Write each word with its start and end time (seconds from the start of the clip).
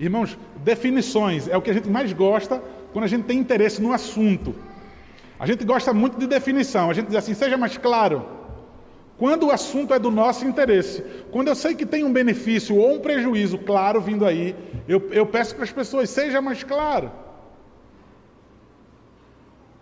Irmãos, 0.00 0.38
definições 0.64 1.46
é 1.46 1.56
o 1.58 1.60
que 1.60 1.70
a 1.70 1.74
gente 1.74 1.88
mais 1.90 2.10
gosta 2.14 2.62
quando 2.90 3.04
a 3.04 3.08
gente 3.08 3.24
tem 3.24 3.38
interesse 3.38 3.82
no 3.82 3.92
assunto. 3.92 4.54
A 5.38 5.46
gente 5.46 5.62
gosta 5.62 5.92
muito 5.92 6.18
de 6.18 6.26
definição, 6.26 6.88
a 6.88 6.94
gente 6.94 7.08
diz 7.08 7.16
assim, 7.16 7.34
seja 7.34 7.58
mais 7.58 7.76
claro. 7.76 8.26
Quando 9.18 9.48
o 9.48 9.50
assunto 9.50 9.92
é 9.92 9.98
do 9.98 10.10
nosso 10.10 10.46
interesse, 10.46 11.04
quando 11.30 11.48
eu 11.48 11.54
sei 11.54 11.74
que 11.74 11.84
tem 11.84 12.02
um 12.02 12.12
benefício 12.12 12.74
ou 12.74 12.94
um 12.94 13.00
prejuízo 13.00 13.58
claro 13.58 14.00
vindo 14.00 14.24
aí, 14.24 14.56
eu, 14.88 15.06
eu 15.12 15.26
peço 15.26 15.54
para 15.54 15.64
as 15.64 15.72
pessoas, 15.72 16.08
seja 16.08 16.40
mais 16.40 16.64
claro. 16.64 17.12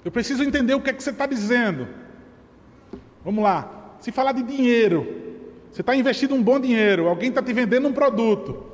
Eu 0.05 0.11
preciso 0.11 0.43
entender 0.43 0.75
o 0.75 0.81
que 0.81 0.91
é 0.91 0.93
que 0.93 1.03
você 1.03 1.11
está 1.11 1.27
dizendo. 1.27 1.87
Vamos 3.25 3.45
lá. 3.45 3.95
Se 4.01 4.11
falar 4.11 4.33
de 4.33 4.43
dinheiro, 4.43 5.07
você 5.71 5.83
está 5.83 5.95
investindo 5.95 6.35
um 6.35 6.43
bom 6.43 6.59
dinheiro, 6.59 7.07
alguém 7.07 7.29
está 7.29 7.41
te 7.41 7.53
vendendo 7.53 7.87
um 7.87 7.93
produto. 7.93 8.68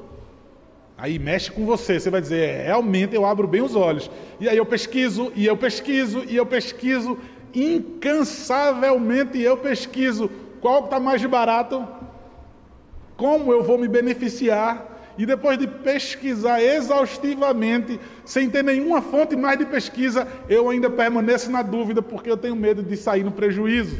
Aí 0.96 1.18
mexe 1.18 1.50
com 1.50 1.66
você, 1.66 1.98
você 1.98 2.08
vai 2.08 2.20
dizer, 2.20 2.40
é, 2.40 2.62
realmente 2.66 3.14
eu 3.14 3.26
abro 3.26 3.48
bem 3.48 3.60
os 3.60 3.74
olhos. 3.74 4.10
E 4.38 4.48
aí 4.48 4.56
eu 4.56 4.64
pesquiso, 4.64 5.32
e 5.34 5.44
eu 5.44 5.56
pesquiso, 5.56 6.24
e 6.28 6.36
eu 6.36 6.46
pesquiso, 6.46 7.18
incansavelmente 7.52 9.40
eu 9.40 9.56
pesquiso 9.56 10.30
qual 10.60 10.84
está 10.84 11.00
mais 11.00 11.24
barato, 11.26 11.86
como 13.16 13.52
eu 13.52 13.62
vou 13.62 13.76
me 13.76 13.88
beneficiar, 13.88 14.92
e 15.18 15.26
depois 15.26 15.58
de 15.58 15.66
pesquisar 15.66 16.62
exaustivamente, 16.62 18.00
sem 18.24 18.48
ter 18.48 18.62
nenhuma 18.62 19.02
fonte 19.02 19.36
mais 19.36 19.58
de 19.58 19.66
pesquisa, 19.66 20.26
eu 20.48 20.68
ainda 20.68 20.90
permaneço 20.90 21.50
na 21.50 21.62
dúvida 21.62 22.02
porque 22.02 22.30
eu 22.30 22.36
tenho 22.36 22.56
medo 22.56 22.82
de 22.82 22.96
sair 22.96 23.22
no 23.22 23.30
prejuízo. 23.30 23.96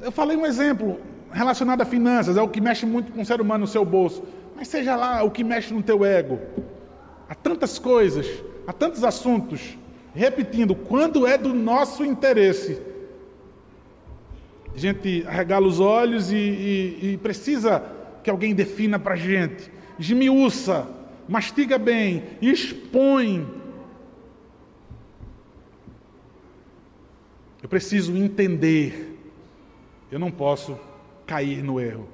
Eu 0.00 0.12
falei 0.12 0.36
um 0.36 0.46
exemplo 0.46 1.00
relacionado 1.34 1.80
a 1.80 1.84
finanças, 1.84 2.36
é 2.36 2.42
o 2.42 2.48
que 2.48 2.60
mexe 2.60 2.86
muito 2.86 3.12
com 3.12 3.20
o 3.20 3.26
ser 3.26 3.40
humano 3.40 3.62
no 3.62 3.66
seu 3.66 3.84
bolso, 3.84 4.22
mas 4.54 4.68
seja 4.68 4.94
lá 4.94 5.22
o 5.24 5.30
que 5.30 5.42
mexe 5.42 5.74
no 5.74 5.82
teu 5.82 6.04
ego. 6.04 6.38
Há 7.28 7.34
tantas 7.34 7.78
coisas, 7.78 8.26
há 8.66 8.72
tantos 8.72 9.02
assuntos. 9.02 9.76
Repetindo, 10.14 10.76
quando 10.76 11.26
é 11.26 11.36
do 11.36 11.52
nosso 11.52 12.04
interesse, 12.04 12.80
a 14.72 14.78
gente 14.78 15.22
regala 15.22 15.66
os 15.66 15.80
olhos 15.80 16.30
e, 16.30 16.36
e, 16.36 16.98
e 17.02 17.16
precisa 17.16 17.82
que 18.22 18.30
alguém 18.30 18.54
defina 18.54 18.96
para 18.96 19.14
a 19.14 19.16
gente. 19.16 19.70
Esmiuça, 19.98 20.86
mastiga 21.28 21.78
bem, 21.78 22.22
expõe. 22.40 23.44
Eu 27.60 27.68
preciso 27.68 28.16
entender. 28.16 29.18
Eu 30.12 30.20
não 30.20 30.30
posso 30.30 30.78
cair 31.26 31.62
no 31.62 31.80
erro. 31.80 32.08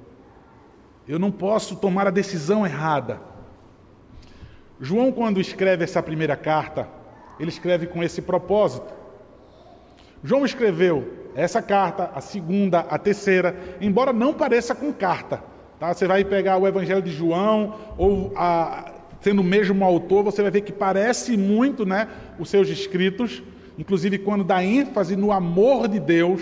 Eu 1.07 1.19
não 1.19 1.31
posso 1.31 1.75
tomar 1.75 2.07
a 2.07 2.11
decisão 2.11 2.65
errada. 2.65 3.19
João, 4.79 5.11
quando 5.11 5.39
escreve 5.39 5.83
essa 5.83 6.01
primeira 6.01 6.35
carta, 6.35 6.87
ele 7.39 7.49
escreve 7.49 7.87
com 7.87 8.01
esse 8.03 8.21
propósito. 8.21 8.93
João 10.23 10.45
escreveu 10.45 11.21
essa 11.35 11.61
carta, 11.61 12.11
a 12.13 12.21
segunda, 12.21 12.79
a 12.79 12.97
terceira, 12.97 13.55
embora 13.79 14.11
não 14.13 14.33
pareça 14.33 14.75
com 14.75 14.91
carta. 14.91 15.43
Tá? 15.79 15.93
Você 15.93 16.07
vai 16.07 16.23
pegar 16.23 16.57
o 16.57 16.67
Evangelho 16.67 17.01
de 17.01 17.11
João, 17.11 17.75
ou 17.97 18.31
a, 18.35 18.91
sendo 19.21 19.41
o 19.41 19.43
mesmo 19.43 19.83
autor, 19.85 20.23
você 20.23 20.41
vai 20.41 20.51
ver 20.51 20.61
que 20.61 20.71
parece 20.71 21.37
muito 21.37 21.85
né, 21.85 22.07
os 22.39 22.49
seus 22.49 22.67
escritos, 22.69 23.41
inclusive 23.77 24.17
quando 24.19 24.43
dá 24.43 24.63
ênfase 24.63 25.15
no 25.15 25.31
amor 25.31 25.87
de 25.87 25.99
Deus, 25.99 26.41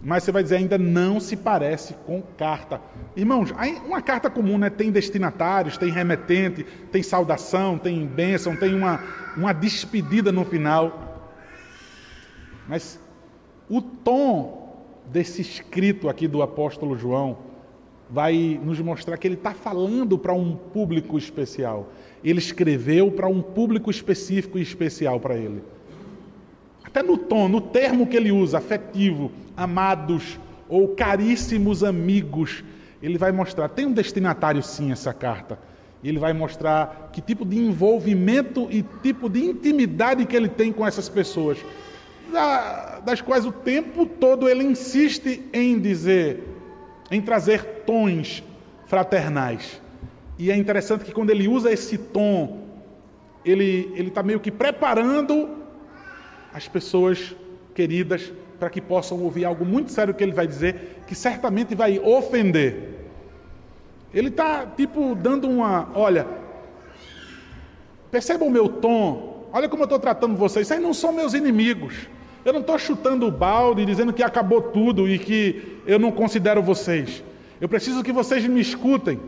mas 0.00 0.22
você 0.22 0.30
vai 0.30 0.42
dizer 0.42 0.56
ainda 0.56 0.78
não 0.78 1.18
se 1.18 1.36
parece 1.36 1.94
com 2.06 2.22
carta. 2.36 2.80
Irmãos, 3.16 3.52
uma 3.84 4.00
carta 4.00 4.30
comum 4.30 4.56
né, 4.56 4.70
tem 4.70 4.90
destinatários, 4.90 5.76
tem 5.76 5.90
remetente, 5.90 6.64
tem 6.92 7.02
saudação, 7.02 7.76
tem 7.76 8.06
bênção, 8.06 8.56
tem 8.56 8.74
uma, 8.74 9.02
uma 9.36 9.52
despedida 9.52 10.30
no 10.30 10.44
final. 10.44 11.32
Mas 12.68 13.00
o 13.68 13.82
tom 13.82 14.84
desse 15.06 15.40
escrito 15.40 16.08
aqui 16.08 16.28
do 16.28 16.42
apóstolo 16.42 16.96
João 16.96 17.38
vai 18.10 18.58
nos 18.62 18.80
mostrar 18.80 19.16
que 19.18 19.26
ele 19.26 19.34
está 19.34 19.52
falando 19.52 20.16
para 20.16 20.32
um 20.32 20.54
público 20.54 21.18
especial. 21.18 21.90
Ele 22.22 22.38
escreveu 22.38 23.10
para 23.10 23.26
um 23.26 23.42
público 23.42 23.90
específico 23.90 24.58
e 24.58 24.62
especial 24.62 25.18
para 25.18 25.36
ele. 25.36 25.62
Até 26.88 27.02
no 27.02 27.18
tom, 27.18 27.48
no 27.48 27.60
termo 27.60 28.06
que 28.06 28.16
ele 28.16 28.32
usa, 28.32 28.56
afetivo, 28.56 29.30
amados 29.54 30.40
ou 30.66 30.88
caríssimos 30.88 31.84
amigos, 31.84 32.64
ele 33.02 33.18
vai 33.18 33.30
mostrar. 33.30 33.68
Tem 33.68 33.84
um 33.84 33.92
destinatário, 33.92 34.62
sim, 34.62 34.90
essa 34.90 35.12
carta. 35.12 35.58
Ele 36.02 36.18
vai 36.18 36.32
mostrar 36.32 37.10
que 37.12 37.20
tipo 37.20 37.44
de 37.44 37.58
envolvimento 37.58 38.68
e 38.70 38.82
tipo 39.02 39.28
de 39.28 39.44
intimidade 39.44 40.24
que 40.24 40.34
ele 40.34 40.48
tem 40.48 40.72
com 40.72 40.86
essas 40.86 41.10
pessoas 41.10 41.58
das 43.04 43.20
quais 43.20 43.44
o 43.44 43.52
tempo 43.52 44.06
todo 44.06 44.48
ele 44.48 44.64
insiste 44.64 45.42
em 45.52 45.78
dizer, 45.78 46.42
em 47.10 47.20
trazer 47.20 47.82
tons 47.84 48.42
fraternais. 48.86 49.82
E 50.38 50.50
é 50.50 50.56
interessante 50.56 51.04
que 51.04 51.12
quando 51.12 51.28
ele 51.28 51.48
usa 51.48 51.70
esse 51.70 51.98
tom, 51.98 52.62
ele 53.44 53.92
está 53.98 54.22
meio 54.22 54.40
que 54.40 54.50
preparando 54.50 55.57
as 56.52 56.68
pessoas 56.68 57.34
queridas 57.74 58.32
para 58.58 58.70
que 58.70 58.80
possam 58.80 59.22
ouvir 59.22 59.44
algo 59.44 59.64
muito 59.64 59.92
sério 59.92 60.12
que 60.12 60.22
ele 60.22 60.32
vai 60.32 60.46
dizer, 60.46 61.02
que 61.06 61.14
certamente 61.14 61.74
vai 61.74 61.98
ofender. 61.98 62.98
Ele 64.12 64.28
está, 64.28 64.66
tipo, 64.66 65.14
dando 65.14 65.48
uma. 65.48 65.90
Olha, 65.94 66.26
perceba 68.10 68.44
o 68.44 68.50
meu 68.50 68.68
tom, 68.68 69.48
olha 69.52 69.68
como 69.68 69.82
eu 69.82 69.86
estou 69.86 69.98
tratando 69.98 70.36
vocês, 70.36 70.66
vocês 70.66 70.82
não 70.82 70.94
são 70.94 71.12
meus 71.12 71.34
inimigos. 71.34 72.08
Eu 72.44 72.52
não 72.52 72.60
estou 72.60 72.78
chutando 72.78 73.26
o 73.26 73.30
balde 73.30 73.84
dizendo 73.84 74.12
que 74.12 74.22
acabou 74.22 74.62
tudo 74.62 75.08
e 75.08 75.18
que 75.18 75.80
eu 75.86 75.98
não 75.98 76.10
considero 76.10 76.62
vocês. 76.62 77.22
Eu 77.60 77.68
preciso 77.68 78.02
que 78.02 78.12
vocês 78.12 78.46
me 78.46 78.60
escutem. 78.60 79.20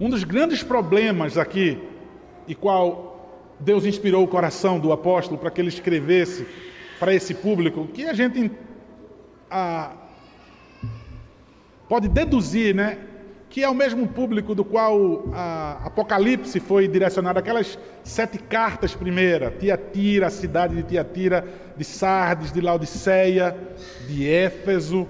Um 0.00 0.10
dos 0.10 0.24
grandes 0.24 0.62
problemas 0.62 1.38
aqui, 1.38 1.78
e 2.48 2.54
qual 2.54 3.15
Deus 3.58 3.84
inspirou 3.84 4.24
o 4.24 4.28
coração 4.28 4.78
do 4.78 4.92
apóstolo 4.92 5.38
para 5.38 5.50
que 5.50 5.60
ele 5.60 5.68
escrevesse 5.68 6.46
para 6.98 7.14
esse 7.14 7.34
público, 7.34 7.86
que 7.86 8.04
a 8.04 8.12
gente 8.12 8.50
a, 9.50 9.92
pode 11.88 12.08
deduzir, 12.08 12.74
né? 12.74 12.98
que 13.48 13.62
é 13.62 13.68
o 13.70 13.74
mesmo 13.74 14.06
público 14.06 14.54
do 14.54 14.64
qual 14.64 15.24
a 15.32 15.80
Apocalipse 15.86 16.60
foi 16.60 16.86
direcionado, 16.86 17.38
aquelas 17.38 17.78
sete 18.04 18.38
cartas 18.38 18.94
primeira, 18.94 19.50
Tiatira, 19.50 20.26
a 20.26 20.30
cidade 20.30 20.74
de 20.74 20.82
Tiatira, 20.82 21.42
de 21.76 21.84
Sardes, 21.84 22.52
de 22.52 22.60
Laodiceia, 22.60 23.56
de 24.06 24.28
Éfeso, 24.28 25.08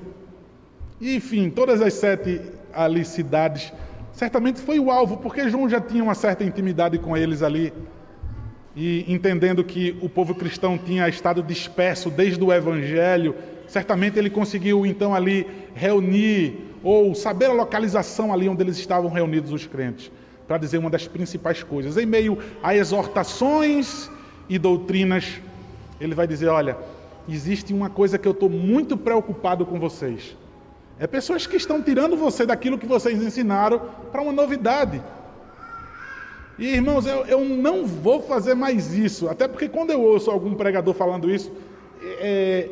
enfim, 1.00 1.50
todas 1.50 1.80
as 1.82 1.94
sete 1.94 2.40
ali 2.72 3.04
cidades, 3.04 3.72
certamente 4.12 4.60
foi 4.60 4.78
o 4.78 4.90
alvo, 4.90 5.16
porque 5.16 5.48
João 5.48 5.68
já 5.68 5.80
tinha 5.80 6.04
uma 6.04 6.14
certa 6.14 6.44
intimidade 6.44 6.98
com 6.98 7.16
eles 7.16 7.42
ali, 7.42 7.72
e 8.76 9.06
entendendo 9.08 9.64
que 9.64 9.96
o 10.02 10.08
povo 10.08 10.34
cristão 10.34 10.76
tinha 10.76 11.08
estado 11.08 11.42
disperso 11.42 12.10
desde 12.10 12.44
o 12.44 12.52
Evangelho, 12.52 13.34
certamente 13.66 14.18
ele 14.18 14.28
conseguiu 14.28 14.84
então 14.84 15.14
ali 15.14 15.46
reunir 15.74 16.66
ou 16.82 17.14
saber 17.14 17.46
a 17.46 17.52
localização 17.52 18.32
ali 18.32 18.48
onde 18.48 18.62
eles 18.62 18.76
estavam 18.76 19.10
reunidos 19.10 19.50
os 19.50 19.66
crentes, 19.66 20.12
para 20.46 20.58
dizer 20.58 20.76
uma 20.76 20.90
das 20.90 21.08
principais 21.08 21.62
coisas. 21.62 21.96
Em 21.96 22.04
meio 22.04 22.38
a 22.62 22.76
exortações 22.76 24.10
e 24.46 24.58
doutrinas, 24.58 25.40
ele 25.98 26.14
vai 26.14 26.26
dizer: 26.26 26.48
olha, 26.48 26.76
existe 27.26 27.72
uma 27.72 27.88
coisa 27.88 28.18
que 28.18 28.28
eu 28.28 28.32
estou 28.32 28.50
muito 28.50 28.94
preocupado 28.94 29.64
com 29.64 29.80
vocês. 29.80 30.36
É 30.98 31.06
pessoas 31.06 31.46
que 31.46 31.56
estão 31.56 31.82
tirando 31.82 32.16
você 32.16 32.44
daquilo 32.44 32.78
que 32.78 32.86
vocês 32.86 33.22
ensinaram 33.22 33.80
para 34.12 34.20
uma 34.20 34.32
novidade. 34.32 35.02
E 36.58 36.68
irmãos, 36.68 37.06
eu, 37.06 37.26
eu, 37.26 37.44
não 37.44 37.86
vou 37.86 38.22
fazer 38.22 38.54
mais 38.54 38.94
isso, 38.94 39.28
até 39.28 39.46
porque 39.46 39.68
quando 39.68 39.90
eu 39.90 40.00
ouço 40.00 40.30
algum 40.30 40.54
pregador 40.54 40.94
falando 40.94 41.30
isso, 41.30 41.52
é, 42.18 42.70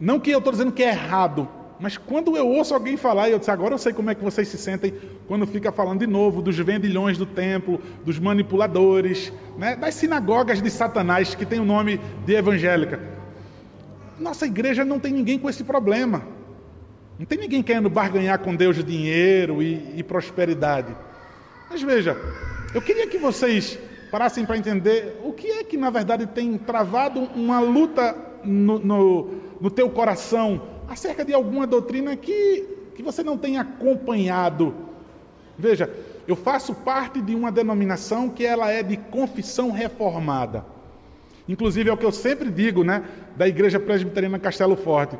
Não 0.00 0.18
que 0.18 0.30
eu 0.30 0.38
estou 0.38 0.50
dizendo 0.50 0.72
que 0.72 0.82
é 0.82 0.88
errado, 0.88 1.46
mas 1.78 1.98
quando 1.98 2.34
eu 2.34 2.48
ouço 2.48 2.72
alguém 2.72 2.96
falar, 2.96 3.28
e 3.28 3.32
eu 3.32 3.38
disse, 3.38 3.50
agora 3.50 3.74
eu 3.74 3.78
sei 3.78 3.92
como 3.92 4.08
é 4.08 4.14
que 4.14 4.24
vocês 4.24 4.48
se 4.48 4.56
sentem 4.56 4.94
quando 5.28 5.46
fica 5.46 5.70
falando 5.70 6.00
de 6.00 6.06
novo 6.06 6.40
dos 6.40 6.56
vendilhões 6.56 7.18
do 7.18 7.26
templo, 7.26 7.78
dos 8.02 8.18
manipuladores, 8.18 9.30
né, 9.58 9.76
das 9.76 9.94
sinagogas 9.94 10.62
de 10.62 10.70
Satanás, 10.70 11.34
que 11.34 11.44
tem 11.44 11.60
o 11.60 11.66
nome 11.66 12.00
de 12.24 12.34
evangélica. 12.34 12.98
Nossa 14.18 14.46
igreja 14.46 14.86
não 14.86 14.98
tem 14.98 15.12
ninguém 15.12 15.38
com 15.38 15.50
esse 15.50 15.64
problema. 15.64 16.22
Não 17.20 17.26
tem 17.26 17.36
ninguém 17.36 17.62
querendo 17.62 17.90
barganhar 17.90 18.38
com 18.38 18.56
Deus 18.56 18.76
de 18.76 18.82
dinheiro 18.82 19.62
e, 19.62 19.98
e 19.98 20.02
prosperidade. 20.02 20.96
Mas 21.68 21.82
veja, 21.82 22.16
eu 22.74 22.80
queria 22.80 23.06
que 23.06 23.18
vocês 23.18 23.78
parassem 24.10 24.46
para 24.46 24.56
entender 24.56 25.20
o 25.22 25.30
que 25.30 25.46
é 25.46 25.62
que, 25.62 25.76
na 25.76 25.90
verdade, 25.90 26.24
tem 26.24 26.56
travado 26.56 27.20
uma 27.20 27.60
luta 27.60 28.16
no, 28.42 28.78
no 28.78 29.30
no 29.60 29.70
teu 29.70 29.90
coração 29.90 30.62
acerca 30.88 31.22
de 31.22 31.34
alguma 31.34 31.66
doutrina 31.66 32.16
que 32.16 32.66
que 32.94 33.02
você 33.02 33.22
não 33.22 33.36
tem 33.36 33.58
acompanhado. 33.58 34.74
Veja, 35.58 35.90
eu 36.26 36.34
faço 36.34 36.74
parte 36.74 37.20
de 37.20 37.34
uma 37.34 37.52
denominação 37.52 38.30
que 38.30 38.46
ela 38.46 38.70
é 38.70 38.82
de 38.82 38.96
confissão 38.96 39.70
reformada. 39.70 40.64
Inclusive 41.46 41.90
é 41.90 41.92
o 41.92 41.98
que 41.98 42.06
eu 42.06 42.12
sempre 42.12 42.50
digo, 42.50 42.82
né, 42.82 43.04
da 43.36 43.46
Igreja 43.46 43.78
Presbiteriana 43.78 44.38
Castelo 44.38 44.74
Forte. 44.74 45.18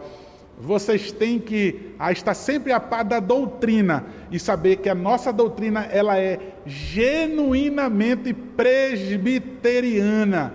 Vocês 0.61 1.11
têm 1.11 1.39
que 1.39 1.95
estar 2.13 2.35
sempre 2.35 2.71
a 2.71 2.79
par 2.79 3.03
da 3.03 3.19
doutrina 3.19 4.05
e 4.31 4.39
saber 4.39 4.77
que 4.77 4.91
a 4.91 4.95
nossa 4.95 5.33
doutrina 5.33 5.89
ela 5.91 6.19
é 6.19 6.39
genuinamente 6.67 8.35
presbiteriana. 8.35 10.53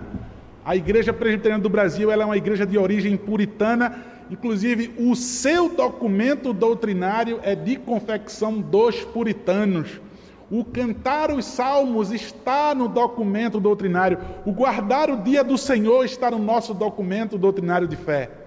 A 0.64 0.76
Igreja 0.76 1.12
Presbiteriana 1.12 1.62
do 1.62 1.68
Brasil 1.68 2.10
ela 2.10 2.22
é 2.22 2.26
uma 2.26 2.36
igreja 2.36 2.64
de 2.64 2.78
origem 2.78 3.16
puritana, 3.16 4.04
inclusive 4.30 4.94
o 4.96 5.16
seu 5.16 5.70
documento 5.70 6.52
doutrinário 6.52 7.40
é 7.42 7.56
de 7.56 7.74
confecção 7.74 8.60
dos 8.60 9.04
puritanos. 9.04 10.00
O 10.48 10.64
cantar 10.64 11.32
os 11.32 11.44
salmos 11.44 12.12
está 12.12 12.72
no 12.76 12.86
documento 12.86 13.58
doutrinário. 13.58 14.20
O 14.44 14.52
guardar 14.52 15.10
o 15.10 15.16
dia 15.16 15.42
do 15.42 15.58
Senhor 15.58 16.04
está 16.04 16.30
no 16.30 16.38
nosso 16.38 16.72
documento 16.72 17.36
doutrinário 17.36 17.88
de 17.88 17.96
fé. 17.96 18.45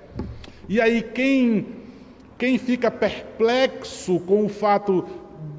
E 0.69 0.79
aí, 0.79 1.01
quem, 1.01 1.65
quem 2.37 2.59
fica 2.59 2.91
perplexo 2.91 4.19
com 4.19 4.45
o 4.45 4.49
fato 4.49 5.03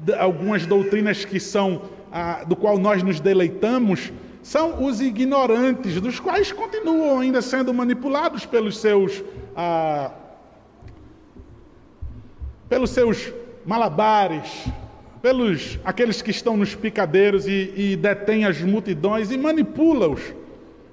de 0.05 0.13
algumas 0.13 0.65
doutrinas 0.65 1.25
que 1.25 1.37
são, 1.37 1.81
ah, 2.09 2.45
do 2.45 2.55
qual 2.55 2.77
nós 2.77 3.03
nos 3.03 3.19
deleitamos, 3.19 4.13
são 4.41 4.81
os 4.85 5.01
ignorantes, 5.01 5.99
dos 5.99 6.17
quais 6.17 6.53
continuam 6.53 7.19
ainda 7.19 7.41
sendo 7.41 7.73
manipulados 7.73 8.45
pelos 8.45 8.77
seus, 8.77 9.21
ah, 9.53 10.11
pelos 12.69 12.91
seus 12.91 13.33
malabares, 13.65 14.65
pelos 15.21 15.77
aqueles 15.83 16.21
que 16.21 16.31
estão 16.31 16.55
nos 16.55 16.73
picadeiros 16.73 17.49
e, 17.49 17.73
e 17.75 17.95
detêm 17.97 18.45
as 18.45 18.61
multidões 18.61 19.29
e 19.29 19.37
manipula-os. 19.37 20.33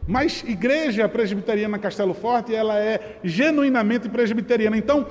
Mas 0.08 0.42
igreja 0.42 1.06
presbiteriana 1.06 1.78
Castelo 1.78 2.14
Forte, 2.14 2.54
ela 2.54 2.78
é 2.78 3.18
genuinamente 3.22 4.08
presbiteriana. 4.08 4.74
Então, 4.74 5.06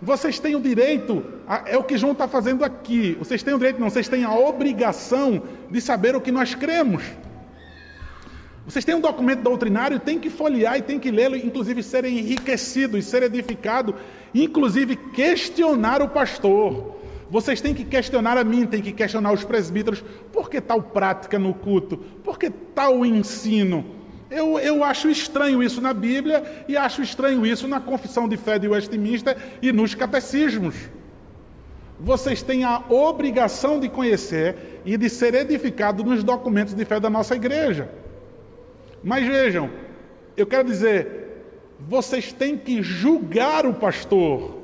vocês 0.00 0.38
têm 0.38 0.54
o 0.54 0.60
direito, 0.60 1.24
é 1.64 1.76
o 1.76 1.82
que 1.82 1.98
João 1.98 2.12
está 2.12 2.28
fazendo 2.28 2.64
aqui. 2.64 3.16
Vocês 3.18 3.42
têm 3.42 3.54
o 3.54 3.58
direito, 3.58 3.80
não, 3.80 3.90
vocês 3.90 4.06
têm 4.06 4.22
a 4.22 4.32
obrigação 4.32 5.42
de 5.68 5.80
saber 5.80 6.14
o 6.14 6.20
que 6.20 6.30
nós 6.30 6.54
cremos. 6.54 7.02
Vocês 8.64 8.84
têm 8.84 8.94
um 8.94 9.00
documento 9.00 9.42
doutrinário, 9.42 9.98
tem 9.98 10.16
que 10.16 10.30
folhear 10.30 10.78
e 10.78 10.82
tem 10.82 11.00
que 11.00 11.10
lê-lo, 11.10 11.34
inclusive 11.34 11.82
ser 11.82 12.04
enriquecido 12.04 12.96
e 12.96 13.02
ser 13.02 13.24
edificado, 13.24 13.96
inclusive 14.32 14.94
questionar 14.94 16.00
o 16.00 16.08
pastor. 16.08 16.94
Vocês 17.28 17.60
têm 17.60 17.74
que 17.74 17.84
questionar 17.84 18.38
a 18.38 18.44
mim, 18.44 18.64
têm 18.64 18.80
que 18.80 18.92
questionar 18.92 19.32
os 19.32 19.42
presbíteros. 19.42 20.04
Por 20.32 20.48
que 20.48 20.60
tal 20.60 20.80
prática 20.80 21.36
no 21.36 21.52
culto? 21.52 21.96
Por 22.22 22.38
que 22.38 22.48
tal 22.48 23.04
ensino? 23.04 23.95
Eu, 24.30 24.58
eu 24.58 24.82
acho 24.82 25.08
estranho 25.08 25.62
isso 25.62 25.80
na 25.80 25.92
Bíblia 25.92 26.64
e 26.66 26.76
acho 26.76 27.00
estranho 27.02 27.46
isso 27.46 27.68
na 27.68 27.80
Confissão 27.80 28.28
de 28.28 28.36
Fé 28.36 28.58
de 28.58 28.66
Westminster 28.66 29.36
e 29.62 29.72
nos 29.72 29.94
catecismos. 29.94 30.74
Vocês 31.98 32.42
têm 32.42 32.64
a 32.64 32.82
obrigação 32.88 33.80
de 33.80 33.88
conhecer 33.88 34.80
e 34.84 34.96
de 34.96 35.08
ser 35.08 35.34
edificado 35.34 36.04
nos 36.04 36.22
documentos 36.22 36.74
de 36.74 36.84
fé 36.84 37.00
da 37.00 37.08
nossa 37.08 37.34
igreja. 37.34 37.88
Mas 39.02 39.26
vejam, 39.26 39.70
eu 40.36 40.46
quero 40.46 40.64
dizer, 40.64 41.26
vocês 41.78 42.32
têm 42.32 42.58
que 42.58 42.82
julgar 42.82 43.64
o 43.64 43.72
pastor. 43.72 44.62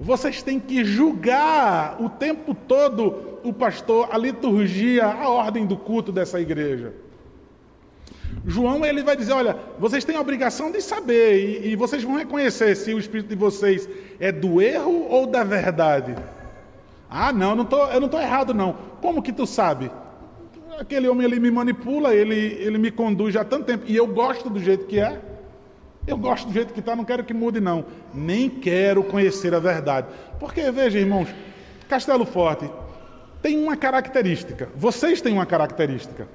Vocês 0.00 0.42
têm 0.42 0.58
que 0.58 0.84
julgar 0.84 2.00
o 2.00 2.08
tempo 2.08 2.54
todo 2.54 3.38
o 3.44 3.52
pastor, 3.52 4.08
a 4.10 4.16
liturgia, 4.16 5.04
a 5.04 5.28
ordem 5.28 5.66
do 5.66 5.76
culto 5.76 6.10
dessa 6.10 6.40
igreja. 6.40 6.94
João 8.52 8.84
ele 8.84 9.02
vai 9.02 9.16
dizer: 9.16 9.32
olha, 9.32 9.56
vocês 9.78 10.04
têm 10.04 10.16
a 10.16 10.20
obrigação 10.20 10.70
de 10.70 10.82
saber 10.82 11.62
e, 11.64 11.72
e 11.72 11.76
vocês 11.76 12.04
vão 12.04 12.16
reconhecer 12.16 12.76
se 12.76 12.92
o 12.92 12.98
espírito 12.98 13.30
de 13.30 13.36
vocês 13.36 13.88
é 14.20 14.30
do 14.30 14.60
erro 14.60 15.06
ou 15.08 15.26
da 15.26 15.42
verdade. 15.42 16.14
Ah, 17.08 17.32
não, 17.32 17.56
não 17.56 17.64
tô, 17.64 17.86
eu 17.86 17.98
não 17.98 18.06
estou 18.06 18.20
errado, 18.20 18.52
não. 18.52 18.76
Como 19.00 19.22
que 19.22 19.32
tu 19.32 19.46
sabe? 19.46 19.90
Aquele 20.78 21.08
homem 21.08 21.26
ele 21.26 21.40
me 21.40 21.50
manipula, 21.50 22.14
ele, 22.14 22.34
ele 22.34 22.78
me 22.78 22.90
conduz 22.90 23.34
há 23.36 23.44
tanto 23.44 23.64
tempo 23.64 23.84
e 23.86 23.96
eu 23.96 24.06
gosto 24.06 24.50
do 24.50 24.60
jeito 24.60 24.86
que 24.86 25.00
é. 25.00 25.18
Eu 26.06 26.16
gosto 26.16 26.48
do 26.48 26.52
jeito 26.52 26.74
que 26.74 26.80
está, 26.80 26.96
não 26.96 27.04
quero 27.04 27.24
que 27.24 27.32
mude, 27.32 27.60
não. 27.60 27.84
Nem 28.12 28.50
quero 28.50 29.04
conhecer 29.04 29.54
a 29.54 29.60
verdade. 29.60 30.08
Porque, 30.40 30.70
veja, 30.70 30.98
irmãos, 30.98 31.28
Castelo 31.88 32.26
Forte 32.26 32.68
tem 33.40 33.62
uma 33.62 33.76
característica. 33.76 34.68
Vocês 34.74 35.20
têm 35.20 35.32
uma 35.32 35.46
característica. 35.46 36.26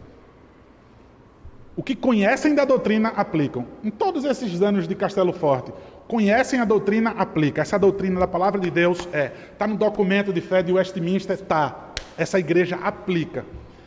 O 1.77 1.83
que 1.83 1.95
conhecem 1.95 2.55
da 2.55 2.65
doutrina 2.65 3.09
aplicam. 3.09 3.63
Em 3.83 3.91
todos 3.91 4.25
esses 4.25 4.63
anos 4.63 4.87
de 4.87 4.95
Castelo 4.95 5.31
Forte, 5.31 5.71
conhecem 6.07 6.59
a 6.59 6.65
doutrina, 6.65 7.11
aplica. 7.11 7.61
Essa 7.61 7.77
doutrina 7.77 8.19
da 8.19 8.27
palavra 8.27 8.59
de 8.59 8.71
Deus 8.71 9.07
é. 9.13 9.31
Está 9.53 9.67
no 9.67 9.77
documento 9.77 10.33
de 10.33 10.41
fé 10.41 10.63
de 10.63 10.73
Westminster, 10.73 11.35
está. 11.35 11.93
Essa 12.17 12.39
igreja 12.39 12.77
aplica. 12.77 13.45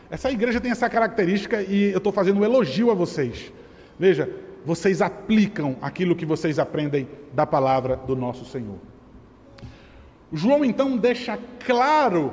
Essa 0.08 0.30
igreja 0.30 0.60
tem 0.60 0.70
essa 0.70 0.88
característica 0.88 1.60
e 1.62 1.90
eu 1.90 1.98
estou 1.98 2.12
fazendo 2.12 2.38
um 2.38 2.44
elogio 2.44 2.92
a 2.92 2.94
vocês. 2.94 3.52
Veja, 3.98 4.30
vocês 4.64 5.02
aplicam 5.02 5.76
aquilo 5.82 6.14
que 6.14 6.24
vocês 6.24 6.60
aprendem 6.60 7.08
da 7.32 7.44
palavra 7.44 7.96
do 7.96 8.14
nosso 8.14 8.44
Senhor. 8.44 8.78
João 10.32 10.64
então 10.64 10.96
deixa 10.96 11.36
claro 11.66 12.32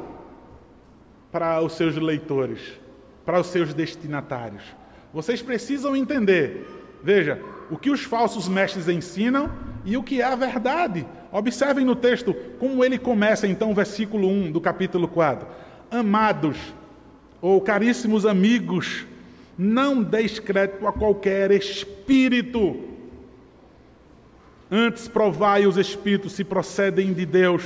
para 1.31 1.60
os 1.62 1.74
seus 1.74 1.95
leitores, 1.95 2.80
para 3.25 3.39
os 3.39 3.48
seus 3.48 3.74
destinatários. 3.74 4.63
Vocês 5.17 5.41
precisam 5.41 5.95
entender, 5.95 6.69
veja, 7.03 7.41
o 7.71 7.75
que 7.75 7.89
os 7.89 8.03
falsos 8.03 8.47
mestres 8.47 8.87
ensinam 8.87 9.51
e 9.83 9.97
o 9.97 10.03
que 10.03 10.21
é 10.21 10.23
a 10.23 10.35
verdade. 10.35 11.07
Observem 11.31 11.83
no 11.83 11.95
texto 11.95 12.35
como 12.59 12.85
ele 12.85 12.99
começa, 12.99 13.47
então, 13.47 13.71
o 13.71 13.73
versículo 13.73 14.27
1 14.27 14.51
do 14.51 14.61
capítulo 14.61 15.07
4. 15.07 15.47
Amados, 15.89 16.55
ou 17.41 17.59
caríssimos 17.59 18.27
amigos, 18.27 19.07
não 19.57 20.03
deis 20.03 20.37
crédito 20.37 20.85
a 20.85 20.93
qualquer 20.93 21.49
espírito. 21.49 22.79
Antes 24.69 25.07
provai 25.07 25.65
os 25.65 25.77
espíritos 25.77 26.33
se 26.33 26.43
procedem 26.43 27.11
de 27.11 27.25
Deus, 27.25 27.63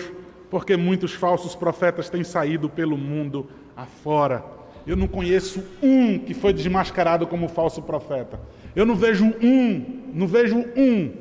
porque 0.50 0.78
muitos 0.78 1.14
falsos 1.14 1.54
profetas 1.54 2.10
têm 2.10 2.24
saído 2.24 2.70
pelo 2.70 2.98
mundo 2.98 3.50
afora. 3.76 4.61
Eu 4.86 4.96
não 4.96 5.08
conheço 5.08 5.64
um 5.82 6.18
que 6.18 6.34
foi 6.34 6.54
desmascarado 6.54 7.28
como 7.28 7.48
falso 7.48 7.82
profeta. 7.82 8.40
Eu 8.76 8.86
não 8.86 8.96
vejo 8.96 9.26
um, 9.42 10.02
não 10.14 10.28
vejo 10.28 10.58
um. 10.76 11.12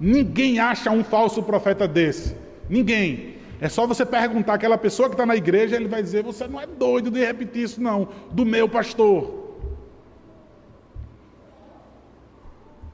Ninguém 0.00 0.58
acha 0.58 0.90
um 0.90 1.04
falso 1.04 1.42
profeta 1.42 1.86
desse. 1.86 2.34
Ninguém. 2.68 3.36
É 3.60 3.68
só 3.68 3.86
você 3.86 4.06
perguntar 4.06 4.54
àquela 4.54 4.78
pessoa 4.78 5.08
que 5.08 5.14
está 5.14 5.26
na 5.26 5.36
igreja, 5.36 5.76
ele 5.76 5.88
vai 5.88 6.02
dizer: 6.02 6.22
Você 6.22 6.46
não 6.46 6.60
é 6.60 6.66
doido 6.66 7.10
de 7.10 7.20
repetir 7.20 7.64
isso, 7.64 7.82
não, 7.82 8.08
do 8.30 8.46
meu 8.46 8.68
pastor. 8.68 9.46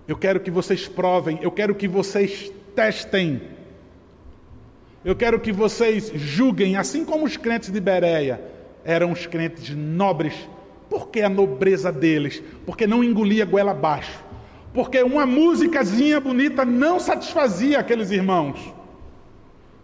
Eu 0.09 0.17
quero 0.17 0.41
que 0.41 0.51
vocês 0.51 0.89
provem, 0.89 1.39
eu 1.43 1.51
quero 1.51 1.75
que 1.75 1.87
vocês 1.87 2.51
testem. 2.75 3.41
Eu 5.05 5.15
quero 5.15 5.39
que 5.39 5.53
vocês 5.53 6.11
julguem, 6.15 6.77
assim 6.77 7.05
como 7.05 7.27
os 7.27 7.37
crentes 7.37 7.71
de 7.71 7.79
Bereia 7.79 8.54
eram 8.85 9.13
os 9.13 9.27
crentes 9.27 9.71
nobres. 9.71 10.35
Por 10.89 11.09
que 11.09 11.23
a 11.23 11.29
nobreza 11.29 11.91
deles? 11.91 12.43
Porque 12.67 12.87
não 12.87 13.03
engolia 13.03 13.45
goela 13.45 13.71
abaixo. 13.71 14.23
Porque 14.73 15.03
uma 15.03 15.25
músicazinha 15.25 16.21
bonita 16.21 16.65
não 16.65 17.01
satisfazia 17.01 17.79
aqueles 17.79 18.11
irmãos. 18.11 18.75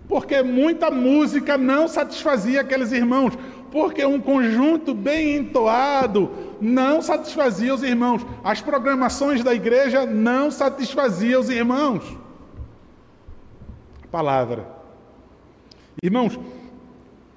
Porque 0.09 0.43
muita 0.43 0.91
música 0.91 1.57
não 1.57 1.89
satisfazia 1.89 2.61
aqueles 2.61 2.93
irmãos. 2.93 3.39
Porque 3.71 4.05
um 4.05 4.21
conjunto 4.21 4.93
bem 4.93 5.37
entoado 5.37 6.31
não 6.61 7.01
satisfazia 7.01 7.73
os 7.73 7.83
irmãos. 7.83 8.27
As 8.43 8.61
programações 8.61 9.43
da 9.45 9.55
igreja 9.55 10.05
não 10.05 10.51
satisfaziam 10.51 11.41
os 11.41 11.49
irmãos. 11.49 12.05
Palavra. 14.11 14.67
Irmãos, 16.03 16.39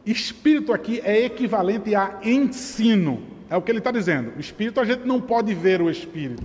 espírito 0.05 0.73
aqui 0.73 1.01
é 1.03 1.25
equivalente 1.25 1.95
a 1.95 2.19
ensino. 2.23 3.23
É 3.49 3.55
o 3.55 3.61
que 3.61 3.71
ele 3.71 3.79
está 3.79 3.91
dizendo. 3.91 4.33
O 4.35 4.39
espírito, 4.39 4.79
a 4.79 4.85
gente 4.85 5.05
não 5.05 5.21
pode 5.21 5.53
ver 5.53 5.81
o 5.81 5.89
espírito. 5.89 6.43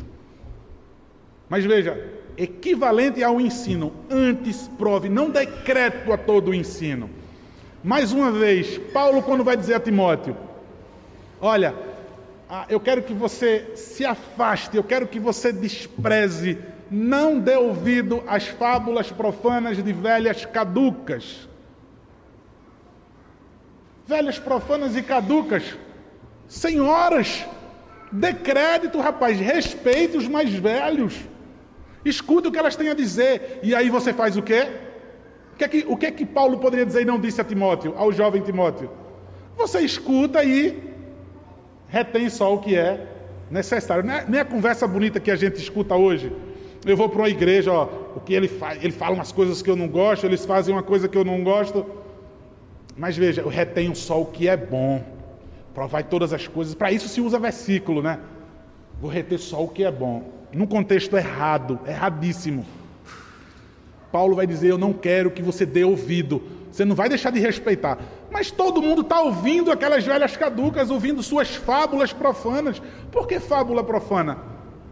Mas 1.49 1.65
veja, 1.65 1.99
equivalente 2.37 3.23
ao 3.23 3.41
ensino. 3.41 3.93
Antes 4.11 4.69
prove, 4.79 5.09
não 5.09 5.31
decreto 5.31 6.13
a 6.13 6.17
todo 6.17 6.51
o 6.51 6.55
ensino. 6.55 7.11
Mais 7.83 8.13
uma 8.13 8.31
vez, 8.31 8.79
Paulo, 8.93 9.23
quando 9.23 9.43
vai 9.43 9.57
dizer 9.57 9.75
a 9.75 9.81
Timóteo: 9.81 10.37
Olha, 11.41 11.75
ah, 12.49 12.67
eu 12.69 12.81
quero 12.81 13.03
que 13.03 13.13
você 13.13 13.73
se 13.75 14.05
afaste, 14.05 14.77
eu 14.77 14.85
quero 14.85 15.07
que 15.07 15.21
você 15.21 15.53
despreze, 15.53 16.59
não 16.91 17.39
dê 17.39 17.57
ouvido 17.57 18.23
às 18.27 18.47
fábulas 18.47 19.11
profanas 19.13 19.83
de 19.83 19.93
velhas 19.93 20.45
caducas. 20.45 21.49
Velhas, 24.09 24.39
profanas 24.39 24.97
e 24.97 25.03
caducas. 25.03 25.77
Senhoras, 26.49 27.45
dê 28.11 28.33
crédito, 28.33 28.99
rapaz, 28.99 29.39
respeite 29.39 30.17
os 30.17 30.27
mais 30.27 30.51
velhos. 30.51 31.15
Escute 32.03 32.49
o 32.49 32.53
que 32.53 32.59
elas 32.59 32.75
têm 32.75 32.89
a 32.89 32.95
dizer. 32.95 33.61
E 33.63 33.75
aí 33.75 33.91
você 33.91 34.15
faz 34.15 34.35
o 34.39 34.43
quê? 34.43 34.67
O 35.53 35.57
que 35.59 35.65
é 35.65 35.69
que, 35.69 35.85
o 35.87 35.97
que, 35.97 36.07
é 36.07 36.11
que 36.11 36.25
Paulo 36.25 36.59
poderia 36.59 36.87
dizer 36.87 37.03
e 37.03 37.05
não 37.05 37.21
disse 37.21 37.41
a 37.41 37.45
Timóteo, 37.45 37.93
ao 37.99 38.11
jovem 38.11 38.41
Timóteo? 38.41 38.91
Você 39.59 39.81
escuta 39.81 40.43
e 40.43 40.83
retém 41.89 42.31
só 42.31 42.55
o 42.55 42.61
que 42.61 42.77
é 42.77 43.07
necessário. 43.51 44.05
Não 44.05 44.15
é, 44.15 44.25
nem 44.27 44.41
a 44.41 44.45
conversa 44.45 44.87
bonita 44.87 45.21
que 45.21 45.31
a 45.31 45.37
gente 45.37 45.57
escuta 45.57 45.95
hoje. 45.97 46.33
Eu 46.87 46.97
vou 46.97 47.11
para 47.11 47.23
uma 47.23 47.29
igreja, 47.29 47.73
ó, 47.73 47.89
o 48.17 48.21
que 48.21 48.33
ele 48.33 48.49
faz, 48.49 48.83
ele 48.83 48.93
fala 48.93 49.17
umas 49.17 49.33
coisas 49.33 49.61
que 49.61 49.69
eu 49.69 49.77
não 49.77 49.89
gosto, 49.89 50.25
eles 50.25 50.47
fazem 50.47 50.75
uma 50.75 50.83
coisa 50.83 51.09
que 51.09 51.19
eu 51.19 51.25
não 51.25 51.43
gosto. 51.43 51.85
Mas 52.99 53.17
veja, 53.17 53.43
eu 53.43 53.49
retenho 53.49 53.95
só 53.95 54.21
o 54.21 54.27
que 54.27 54.49
é 54.49 54.57
bom. 54.57 55.05
Provai 55.73 56.03
todas 56.03 56.33
as 56.33 56.49
coisas. 56.49 56.75
Para 56.75 56.91
isso 56.91 57.09
se 57.09 57.21
usa 57.21 57.39
versículo, 57.39 58.03
né? 58.03 58.19
Vou 59.01 59.09
reter 59.09 59.39
só 59.39 59.63
o 59.63 59.69
que 59.69 59.85
é 59.85 59.93
bom. 59.93 60.33
Num 60.53 60.67
contexto 60.67 61.17
errado, 61.17 61.79
erradíssimo. 61.87 62.67
Paulo 64.11 64.35
vai 64.35 64.49
dizer: 64.49 64.73
Eu 64.73 64.79
não 64.79 64.93
quero 64.93 65.31
que 65.31 65.41
você 65.41 65.65
dê 65.65 65.85
ouvido. 65.85 66.43
Você 66.73 66.85
não 66.85 66.97
vai 66.97 67.09
deixar 67.09 67.31
de 67.31 67.39
respeitar. 67.39 67.99
Mas 68.33 68.51
todo 68.51 68.83
mundo 68.83 69.03
está 69.03 69.21
ouvindo 69.21 69.71
aquelas 69.71 70.05
velhas 70.05 70.37
caducas, 70.37 70.91
ouvindo 70.91 71.23
suas 71.23 71.55
fábulas 71.55 72.13
profanas. 72.13 72.83
Por 73.13 73.29
que 73.29 73.39
fábula 73.39 73.85
profana? 73.85 74.39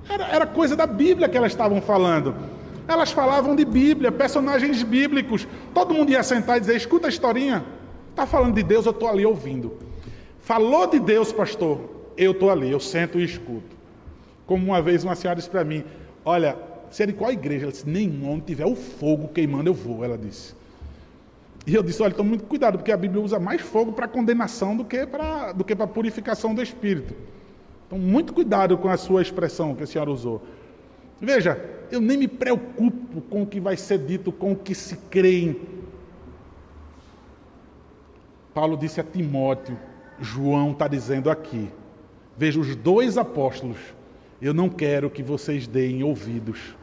Era, 0.09 0.29
era 0.29 0.47
coisa 0.47 0.77
da 0.77 0.87
Bíblia 0.87 1.29
que 1.29 1.37
elas 1.37 1.51
estavam 1.51 1.83
falando. 1.83 2.37
Elas 2.87 3.11
falavam 3.11 3.57
de 3.57 3.65
Bíblia, 3.65 4.13
personagens 4.13 4.81
bíblicos. 4.85 5.49
Todo 5.75 5.93
mundo 5.93 6.11
ia 6.11 6.23
sentar 6.23 6.59
e 6.59 6.61
dizer: 6.61 6.77
Escuta 6.77 7.09
a 7.09 7.11
historinha. 7.11 7.65
Está 8.17 8.25
falando 8.25 8.55
de 8.55 8.63
Deus, 8.63 8.87
eu 8.87 8.93
estou 8.93 9.11
ali 9.11 9.27
ouvindo. 9.27 9.77
Falou 10.41 10.87
de 10.87 10.99
Deus, 10.99 11.33
pastor, 11.33 11.79
eu 12.17 12.33
estou 12.33 12.51
ali, 12.51 12.71
eu 12.71 12.81
sento 12.81 13.21
e 13.21 13.25
escuto. 13.25 13.77
Como 14.47 14.65
uma 14.65 14.81
vez 14.81 15.05
uma 15.05 15.15
senhora 15.15 15.37
disse 15.37 15.51
para 15.51 15.63
mim: 15.63 15.85
Olha, 16.25 16.57
você 16.91 17.03
é 17.03 17.07
de 17.09 17.13
qual 17.13 17.31
igreja? 17.31 17.67
Ela 17.67 17.73
disse: 17.73 17.87
Nenhum, 17.87 18.31
onde 18.31 18.47
tiver 18.47 18.65
o 18.65 18.75
fogo 18.75 19.29
queimando, 19.29 19.69
eu 19.69 19.75
vou. 19.75 20.03
Ela 20.03 20.17
disse. 20.17 20.55
E 21.67 21.75
eu 21.75 21.83
disse: 21.83 22.03
Olha, 22.03 22.15
tome 22.15 22.31
muito 22.31 22.45
cuidado, 22.45 22.79
porque 22.79 22.91
a 22.91 22.97
Bíblia 22.97 23.21
usa 23.21 23.39
mais 23.39 23.61
fogo 23.61 23.93
para 23.93 24.09
condenação 24.09 24.75
do 24.75 24.83
que 24.83 25.05
para 25.05 25.53
do 25.53 25.63
que 25.63 25.77
para 25.77 25.87
purificação 25.87 26.55
do 26.55 26.63
espírito. 26.63 27.15
Então, 27.87 27.99
muito 27.99 28.33
cuidado 28.33 28.79
com 28.79 28.89
a 28.89 28.97
sua 28.97 29.21
expressão 29.21 29.75
que 29.75 29.83
a 29.83 29.87
senhora 29.87 30.11
usou. 30.11 30.43
Veja, 31.21 31.63
eu 31.91 32.01
nem 32.01 32.17
me 32.17 32.29
preocupo 32.29 33.21
com 33.29 33.43
o 33.43 33.47
que 33.47 33.61
vai 33.61 33.77
ser 33.77 33.99
dito, 33.99 34.33
com 34.33 34.53
o 34.53 34.57
que 34.57 34.75
se 34.75 34.97
creem. 35.11 35.76
Paulo 38.57 38.75
disse 38.75 38.99
a 38.99 39.05
Timóteo, 39.05 39.79
João 40.19 40.73
está 40.73 40.89
dizendo 40.89 41.31
aqui. 41.31 41.71
Veja, 42.39 42.59
os 42.59 42.75
dois 42.75 43.19
apóstolos 43.19 43.77
eu 44.41 44.55
não 44.55 44.71
quero 44.71 45.11
que 45.11 45.23
vocês 45.23 45.67
deem 45.67 46.03
ouvidos 46.03 46.75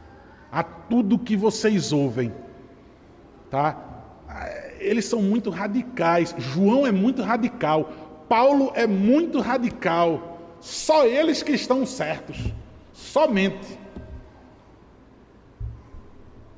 a 0.52 0.62
tudo 0.62 1.18
que 1.18 1.36
vocês 1.36 1.92
ouvem, 1.92 2.32
tá? 3.50 3.76
Eles 4.78 5.06
são 5.06 5.20
muito 5.20 5.50
radicais. 5.50 6.36
João 6.38 6.86
é 6.86 6.92
muito 6.92 7.24
radical. 7.24 7.92
Paulo 8.30 8.72
é 8.76 8.86
muito 8.86 9.40
radical. 9.40 10.38
Só 10.62 11.08
eles 11.08 11.42
que 11.42 11.54
estão 11.54 11.88
certos. 11.88 12.54
Somente. 12.94 13.80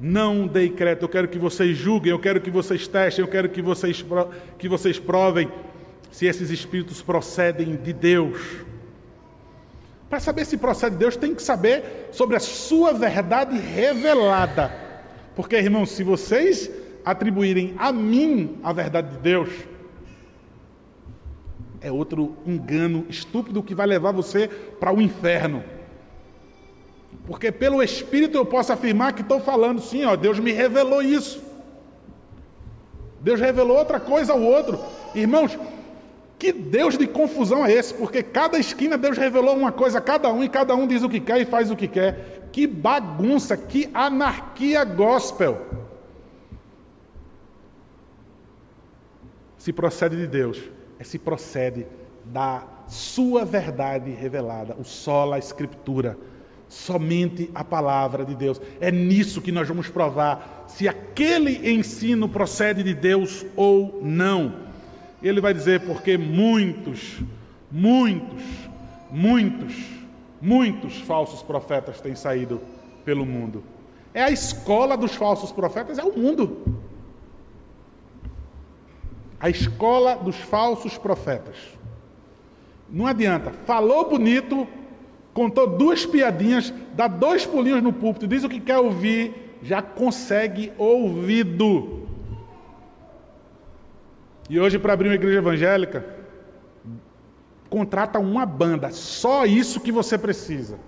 Não 0.07 0.45
dei 0.45 0.69
crédito. 0.69 1.01
Eu 1.01 1.09
quero 1.09 1.27
que 1.27 1.39
vocês 1.39 1.75
julguem. 1.75 2.11
Eu 2.11 2.19
quero 2.19 2.39
que 2.39 2.51
vocês 2.51 2.87
testem. 2.87 3.25
Eu 3.25 3.27
quero 3.27 3.49
que 3.49 3.59
vocês, 3.59 4.05
que 4.59 4.69
vocês 4.69 4.99
provem 4.99 5.51
se 6.11 6.27
esses 6.27 6.51
espíritos 6.51 7.01
procedem 7.01 7.75
de 7.75 7.91
Deus. 7.91 8.39
Para 10.07 10.19
saber 10.19 10.45
se 10.45 10.57
procede 10.57 10.91
de 10.91 10.99
Deus, 10.99 11.17
tem 11.17 11.33
que 11.33 11.41
saber 11.41 12.09
sobre 12.11 12.35
a 12.35 12.39
sua 12.39 12.93
verdade 12.93 13.57
revelada. 13.57 14.71
Porque, 15.35 15.55
irmãos, 15.55 15.89
se 15.89 16.03
vocês 16.03 16.69
atribuírem 17.03 17.73
a 17.75 17.91
mim 17.91 18.59
a 18.61 18.71
verdade 18.71 19.09
de 19.09 19.17
Deus, 19.17 19.49
é 21.81 21.91
outro 21.91 22.37
engano 22.45 23.07
estúpido 23.09 23.63
que 23.63 23.73
vai 23.73 23.87
levar 23.87 24.11
você 24.11 24.47
para 24.79 24.93
o 24.93 25.01
inferno. 25.01 25.63
Porque 27.25 27.51
pelo 27.51 27.81
Espírito 27.81 28.37
eu 28.37 28.45
posso 28.45 28.73
afirmar 28.73 29.13
que 29.13 29.21
estou 29.21 29.39
falando, 29.39 29.81
sim, 29.81 30.05
ó, 30.05 30.15
Deus 30.15 30.39
me 30.39 30.51
revelou 30.51 31.01
isso. 31.01 31.41
Deus 33.21 33.39
revelou 33.39 33.77
outra 33.77 33.99
coisa 33.99 34.33
ao 34.33 34.41
outro. 34.41 34.79
Irmãos, 35.15 35.57
que 36.37 36.51
Deus 36.51 36.97
de 36.97 37.07
confusão 37.07 37.65
é 37.65 37.71
esse? 37.71 37.93
Porque 37.93 38.21
cada 38.21 38.57
esquina 38.57 38.97
Deus 38.97 39.17
revelou 39.17 39.55
uma 39.55 39.71
coisa 39.71 39.97
a 39.97 40.01
cada 40.01 40.31
um 40.31 40.43
e 40.43 40.49
cada 40.49 40.75
um 40.75 40.85
diz 40.85 41.01
o 41.01 41.09
que 41.09 41.19
quer 41.19 41.41
e 41.41 41.45
faz 41.45 41.71
o 41.71 41.75
que 41.75 41.87
quer. 41.87 42.49
Que 42.51 42.67
bagunça, 42.67 43.57
que 43.57 43.89
anarquia 43.93 44.83
gospel. 44.83 45.65
Se 49.57 49.73
procede 49.73 50.17
de 50.17 50.27
Deus, 50.27 50.61
é 50.99 51.03
se 51.03 51.17
procede 51.17 51.87
da 52.25 52.63
sua 52.87 53.43
verdade 53.43 54.11
revelada, 54.11 54.75
o 54.77 54.83
sola 54.83 55.39
escritura, 55.39 56.17
somente 56.75 57.49
a 57.55 57.63
palavra 57.63 58.25
de 58.25 58.35
Deus. 58.35 58.61
É 58.81 58.91
nisso 58.91 59.41
que 59.41 59.51
nós 59.51 59.65
vamos 59.65 59.87
provar 59.87 60.65
se 60.67 60.89
aquele 60.89 61.71
ensino 61.73 62.27
procede 62.27 62.83
de 62.83 62.93
Deus 62.93 63.45
ou 63.55 64.01
não. 64.03 64.53
Ele 65.23 65.39
vai 65.39 65.53
dizer: 65.53 65.81
porque 65.81 66.17
muitos, 66.17 67.21
muitos, 67.71 68.43
muitos, 69.09 69.73
muitos 70.41 70.99
falsos 70.99 71.41
profetas 71.41 72.01
têm 72.01 72.13
saído 72.13 72.61
pelo 73.05 73.25
mundo. 73.25 73.63
É 74.13 74.23
a 74.23 74.29
escola 74.29 74.97
dos 74.97 75.15
falsos 75.15 75.53
profetas, 75.53 75.97
é 75.97 76.03
o 76.03 76.17
mundo. 76.17 76.77
A 79.39 79.49
escola 79.49 80.15
dos 80.15 80.35
falsos 80.35 80.97
profetas. 80.97 81.55
Não 82.89 83.07
adianta, 83.07 83.51
falou 83.65 84.09
bonito, 84.09 84.67
contou 85.35 85.67
duas 85.67 86.05
piadinhas, 86.05 86.73
dá 86.93 87.09
dois 87.09 87.45
pulinhos 87.45 87.83
no 87.83 87.91
púlpito, 87.91 88.25
diz 88.25 88.45
o 88.45 88.49
que 88.49 88.61
quer 88.61 88.79
ouvir, 88.79 89.57
já 89.61 89.81
consegue 89.81 90.71
ouvido. 90.77 92.07
E 94.49 94.57
hoje, 94.57 94.79
para 94.79 94.93
abrir 94.93 95.09
uma 95.09 95.15
igreja 95.15 95.39
evangélica, 95.39 96.05
contrata 97.69 98.17
uma 98.17 98.45
banda, 98.45 98.91
só 98.91 99.45
isso 99.45 99.81
que 99.81 99.91
você 99.91 100.17
precisa. 100.17 100.79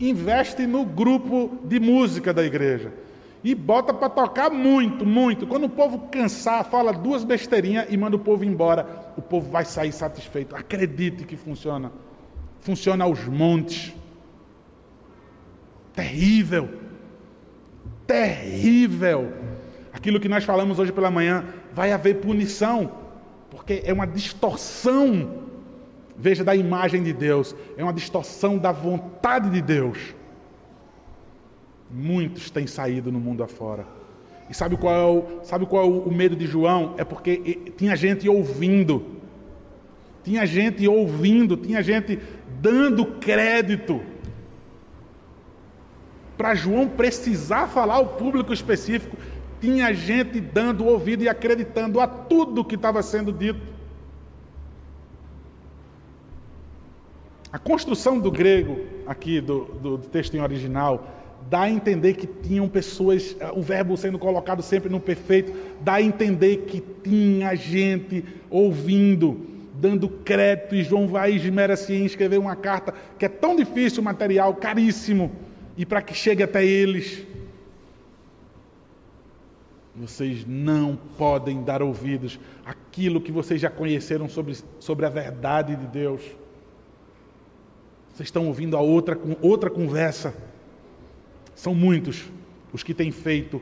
Investe 0.00 0.66
no 0.66 0.84
grupo 0.84 1.56
de 1.62 1.78
música 1.78 2.34
da 2.34 2.42
igreja. 2.42 2.92
E 3.44 3.54
bota 3.54 3.94
para 3.94 4.08
tocar 4.08 4.50
muito, 4.50 5.06
muito. 5.06 5.46
Quando 5.46 5.64
o 5.64 5.70
povo 5.70 6.08
cansar, 6.10 6.64
fala 6.64 6.92
duas 6.92 7.22
besteirinhas 7.22 7.86
e 7.90 7.96
manda 7.96 8.16
o 8.16 8.18
povo 8.18 8.44
embora. 8.44 9.12
O 9.16 9.22
povo 9.22 9.48
vai 9.50 9.64
sair 9.64 9.92
satisfeito. 9.92 10.56
Acredite 10.56 11.24
que 11.24 11.36
funciona. 11.36 11.92
Funciona 12.64 13.04
aos 13.04 13.22
montes. 13.26 13.94
Terrível. 15.92 16.66
Terrível. 18.06 19.32
Aquilo 19.92 20.18
que 20.18 20.30
nós 20.30 20.44
falamos 20.44 20.78
hoje 20.78 20.90
pela 20.90 21.10
manhã 21.10 21.44
vai 21.74 21.92
haver 21.92 22.22
punição, 22.22 22.90
porque 23.50 23.82
é 23.84 23.92
uma 23.92 24.06
distorção, 24.06 25.42
veja, 26.16 26.42
da 26.42 26.56
imagem 26.56 27.02
de 27.02 27.12
Deus, 27.12 27.54
é 27.76 27.82
uma 27.82 27.92
distorção 27.92 28.56
da 28.56 28.72
vontade 28.72 29.50
de 29.50 29.60
Deus. 29.60 30.14
Muitos 31.90 32.50
têm 32.50 32.66
saído 32.66 33.12
no 33.12 33.20
mundo 33.20 33.44
afora. 33.44 33.86
E 34.48 34.54
sabe 34.54 34.78
qual 34.78 34.94
é 34.94 35.04
o, 35.04 35.44
sabe 35.44 35.66
qual 35.66 35.84
é 35.84 35.86
o 35.86 36.10
medo 36.10 36.34
de 36.34 36.46
João? 36.46 36.94
É 36.96 37.04
porque 37.04 37.72
tinha 37.76 37.94
gente 37.94 38.26
ouvindo, 38.26 39.04
tinha 40.24 40.46
gente 40.46 40.88
ouvindo, 40.88 41.56
tinha 41.56 41.82
gente 41.82 42.18
dando 42.60 43.04
crédito. 43.04 44.00
Para 46.36 46.54
João 46.54 46.88
precisar 46.88 47.68
falar 47.68 47.94
ao 47.94 48.06
público 48.06 48.52
específico, 48.52 49.16
tinha 49.60 49.92
gente 49.92 50.40
dando 50.40 50.86
ouvido 50.86 51.22
e 51.22 51.28
acreditando 51.28 52.00
a 52.00 52.06
tudo 52.06 52.64
que 52.64 52.74
estava 52.74 53.02
sendo 53.02 53.32
dito. 53.32 53.60
A 57.52 57.58
construção 57.58 58.18
do 58.18 58.32
grego, 58.32 58.80
aqui 59.06 59.40
do, 59.40 59.66
do, 59.80 59.96
do 59.98 60.08
texto 60.08 60.34
em 60.34 60.40
original, 60.40 61.06
dá 61.48 61.62
a 61.62 61.70
entender 61.70 62.14
que 62.14 62.26
tinham 62.26 62.68
pessoas, 62.68 63.36
o 63.54 63.62
verbo 63.62 63.96
sendo 63.96 64.18
colocado 64.18 64.62
sempre 64.62 64.88
no 64.88 64.98
perfeito, 64.98 65.52
dá 65.80 65.94
a 65.94 66.02
entender 66.02 66.64
que 66.66 66.80
tinha 66.80 67.54
gente 67.54 68.24
ouvindo, 68.50 69.53
dando 69.84 70.08
crédito, 70.08 70.74
e 70.74 70.82
João 70.82 71.06
vai 71.06 71.32
esmera-se 71.32 71.92
em 71.92 72.06
escrever 72.06 72.38
uma 72.38 72.56
carta 72.56 72.94
que 73.18 73.26
é 73.26 73.28
tão 73.28 73.54
difícil, 73.54 74.02
material 74.02 74.54
caríssimo, 74.54 75.30
e 75.76 75.84
para 75.84 76.00
que 76.00 76.14
chegue 76.14 76.42
até 76.42 76.64
eles, 76.64 77.22
vocês 79.94 80.46
não 80.46 80.96
podem 81.18 81.62
dar 81.62 81.82
ouvidos 81.82 82.40
aquilo 82.64 83.20
que 83.20 83.30
vocês 83.30 83.60
já 83.60 83.68
conheceram 83.68 84.26
sobre, 84.26 84.56
sobre 84.80 85.04
a 85.04 85.10
verdade 85.10 85.76
de 85.76 85.86
Deus. 85.86 86.22
Vocês 88.08 88.28
estão 88.28 88.46
ouvindo 88.46 88.78
a 88.78 88.80
outra, 88.80 89.20
outra 89.42 89.68
conversa. 89.68 90.34
São 91.54 91.74
muitos 91.74 92.24
os 92.72 92.82
que 92.82 92.94
têm 92.94 93.12
feito 93.12 93.60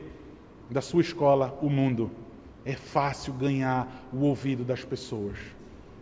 da 0.69 0.79
sua 0.79 1.01
escola 1.01 1.59
o 1.61 1.69
mundo. 1.69 2.09
É 2.63 2.75
fácil 2.75 3.33
ganhar 3.33 4.07
o 4.13 4.19
ouvido 4.19 4.63
das 4.63 4.85
pessoas. 4.85 5.37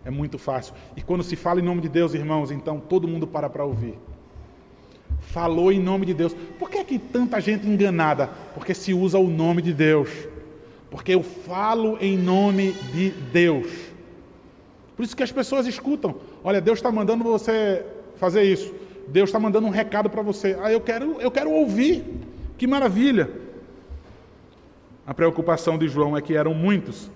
É 0.04 0.10
muito 0.10 0.38
fácil. 0.38 0.74
E 0.96 1.02
quando 1.02 1.24
se 1.24 1.36
fala 1.36 1.60
em 1.60 1.64
nome 1.64 1.82
de 1.82 1.90
Deus, 1.90 2.14
irmãos, 2.14 2.52
então 2.52 2.80
todo 2.80 3.08
mundo 3.08 3.28
para 3.28 3.50
para 3.50 3.64
ouvir. 3.64 3.98
Falou 5.20 5.72
em 5.72 5.80
nome 5.80 6.06
de 6.06 6.14
Deus. 6.14 6.36
Por 6.58 6.70
que 6.70 6.80
é 6.80 6.84
que 6.84 6.98
tanta 6.98 7.40
gente 7.40 7.68
enganada? 7.68 8.28
Porque 8.54 8.74
se 8.74 8.94
usa 8.94 9.20
o 9.20 9.30
nome 9.30 9.62
de 9.62 9.74
Deus. 9.74 10.10
Porque 10.90 11.14
eu 11.14 11.24
falo 11.24 11.98
em 12.02 12.18
nome 12.18 12.74
de 12.94 13.12
Deus. 13.12 13.92
Por 14.96 15.04
isso 15.04 15.16
que 15.16 15.24
as 15.24 15.32
pessoas 15.32 15.68
escutam. 15.68 16.16
Olha, 16.44 16.60
Deus 16.60 16.80
está 16.80 16.92
mandando 16.92 17.24
você 17.24 17.86
fazer 18.18 18.44
isso. 18.44 18.74
Deus 19.08 19.30
está 19.30 19.40
mandando 19.40 19.68
um 19.68 19.72
recado 19.72 20.10
para 20.10 20.22
você. 20.22 20.58
Ah, 20.62 20.72
eu 20.72 20.82
quero, 20.82 21.22
eu 21.22 21.32
quero 21.32 21.52
ouvir. 21.52 22.04
Que 22.58 22.68
maravilha. 22.68 23.30
A 25.06 25.14
preocupação 25.14 25.78
de 25.78 25.88
João 25.88 26.18
é 26.18 26.22
que 26.22 26.36
eram 26.36 26.54
muitos. 26.54 27.10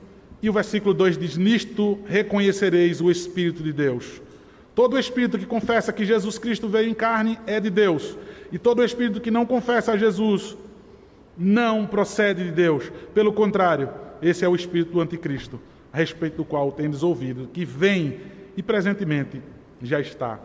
E 0.45 0.49
o 0.49 0.53
versículo 0.53 0.93
2 0.93 1.17
diz: 1.17 1.37
Nisto 1.37 1.97
reconhecereis 2.05 3.01
o 3.01 3.09
Espírito 3.09 3.63
de 3.63 3.73
Deus. 3.73 4.21
Todo 4.75 4.99
espírito 4.99 5.39
que 5.39 5.45
confessa 5.47 5.91
que 5.91 6.05
Jesus 6.05 6.37
Cristo 6.37 6.69
veio 6.69 6.87
em 6.87 6.93
carne 6.93 7.39
é 7.47 7.59
de 7.59 7.71
Deus. 7.71 8.15
E 8.51 8.59
todo 8.59 8.83
espírito 8.83 9.19
que 9.19 9.31
não 9.31 9.43
confessa 9.43 9.93
a 9.93 9.97
Jesus 9.97 10.55
não 11.35 11.87
procede 11.87 12.43
de 12.43 12.51
Deus. 12.51 12.91
Pelo 13.11 13.33
contrário, 13.33 13.89
esse 14.21 14.45
é 14.45 14.47
o 14.47 14.53
espírito 14.53 14.91
do 14.91 15.01
anticristo, 15.01 15.59
a 15.91 15.97
respeito 15.97 16.37
do 16.37 16.45
qual 16.45 16.71
tendes 16.71 17.01
ouvido, 17.01 17.49
que 17.51 17.65
vem 17.65 18.19
e 18.55 18.61
presentemente 18.61 19.41
já 19.81 19.99
está 19.99 20.39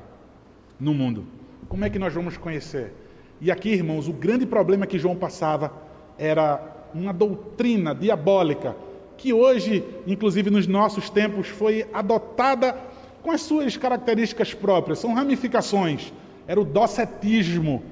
no 0.78 0.94
mundo. 0.94 1.26
Como 1.68 1.84
é 1.84 1.90
que 1.90 1.98
nós 1.98 2.14
vamos 2.14 2.38
conhecer? 2.38 2.90
E 3.38 3.50
aqui, 3.50 3.68
irmãos, 3.68 4.08
o 4.08 4.14
grande 4.14 4.46
problema 4.46 4.86
que 4.86 4.98
João 4.98 5.14
passava 5.14 5.70
era 6.16 6.88
uma 6.94 7.12
doutrina 7.12 7.94
diabólica 7.94 8.74
que 9.20 9.34
hoje, 9.34 9.84
inclusive 10.06 10.48
nos 10.48 10.66
nossos 10.66 11.10
tempos, 11.10 11.46
foi 11.46 11.86
adotada 11.92 12.74
com 13.22 13.30
as 13.30 13.42
suas 13.42 13.76
características 13.76 14.54
próprias, 14.54 14.98
são 14.98 15.12
ramificações. 15.12 16.10
Era 16.48 16.58
o 16.58 16.64
docetismo, 16.64 17.82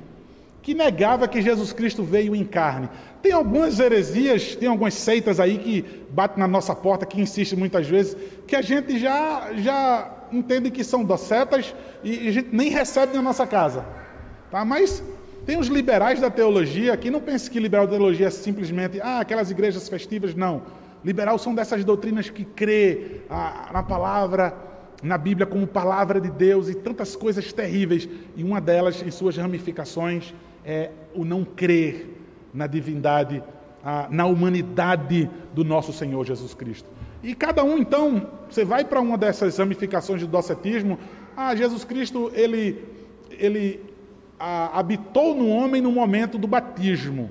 que 0.63 0.73
negava 0.73 1.29
que 1.29 1.43
Jesus 1.43 1.71
Cristo 1.71 2.03
veio 2.03 2.35
em 2.35 2.45
carne. 2.45 2.89
Tem 3.21 3.31
algumas 3.33 3.79
heresias, 3.79 4.57
tem 4.57 4.71
algumas 4.71 4.95
seitas 4.95 5.39
aí 5.39 5.59
que 5.59 5.85
batem 6.11 6.39
na 6.39 6.49
nossa 6.49 6.75
porta, 6.75 7.05
que 7.05 7.21
insistem 7.21 7.59
muitas 7.59 7.87
vezes, 7.87 8.17
que 8.47 8.57
a 8.57 8.63
gente 8.63 8.99
já, 8.99 9.51
já 9.55 10.11
entende 10.33 10.71
que 10.71 10.83
são 10.83 11.05
docetas 11.05 11.75
e 12.03 12.27
a 12.27 12.33
gente 12.33 12.49
nem 12.53 12.71
recebe 12.71 13.15
na 13.15 13.21
nossa 13.21 13.47
casa. 13.47 13.85
Tá? 14.51 14.65
Mas 14.65 15.03
tem 15.45 15.59
os 15.59 15.67
liberais 15.67 16.21
da 16.21 16.31
teologia, 16.31 16.97
que 16.97 17.11
não 17.11 17.21
pense 17.21 17.51
que 17.51 17.61
liberal 17.61 17.87
da 17.87 17.93
teologia 17.93 18.29
é 18.29 18.31
simplesmente 18.31 18.99
ah, 18.99 19.21
aquelas 19.21 19.51
igrejas 19.51 19.91
festivas, 19.91 20.35
não. 20.35 20.63
Liberal 21.05 21.39
são 21.39 21.55
dessas 21.55 21.85
doutrinas 21.85 22.31
que 22.31 22.45
crê 22.45 23.23
ah, 23.31 23.71
na 23.73 23.83
palavra 23.83 24.69
na 25.03 25.17
Bíblia 25.17 25.47
como 25.47 25.67
palavra 25.67 26.21
de 26.21 26.31
Deus 26.31 26.69
e 26.69 26.75
tantas 26.75 27.15
coisas 27.15 27.53
terríveis, 27.53 28.09
e 28.37 28.43
uma 28.43 28.61
delas, 28.61 29.03
em 29.03 29.11
suas 29.11 29.37
ramificações, 29.37 30.35
é 30.65 30.91
o 31.15 31.25
não 31.25 31.45
crer 31.45 32.17
na 32.53 32.67
divindade, 32.67 33.43
na 34.11 34.27
humanidade 34.27 35.31
do 35.55 35.65
nosso 35.65 35.93
Senhor 35.93 36.25
Jesus 36.27 36.53
Cristo. 36.53 36.89
E 37.23 37.35
cada 37.35 37.65
um, 37.65 37.79
então, 37.79 38.29
você 38.49 38.65
vai 38.65 38.85
para 38.85 39.01
uma 39.01 39.17
dessas 39.17 39.57
ramificações 39.59 40.21
do 40.21 40.27
docetismo, 40.27 40.99
ah, 41.37 41.55
Jesus 41.55 41.85
Cristo, 41.85 42.31
ele, 42.35 42.85
ele 43.31 43.81
ah, 44.39 44.79
habitou 44.79 45.35
no 45.35 45.49
homem 45.49 45.81
no 45.81 45.93
momento 45.93 46.37
do 46.39 46.49
batismo, 46.49 47.31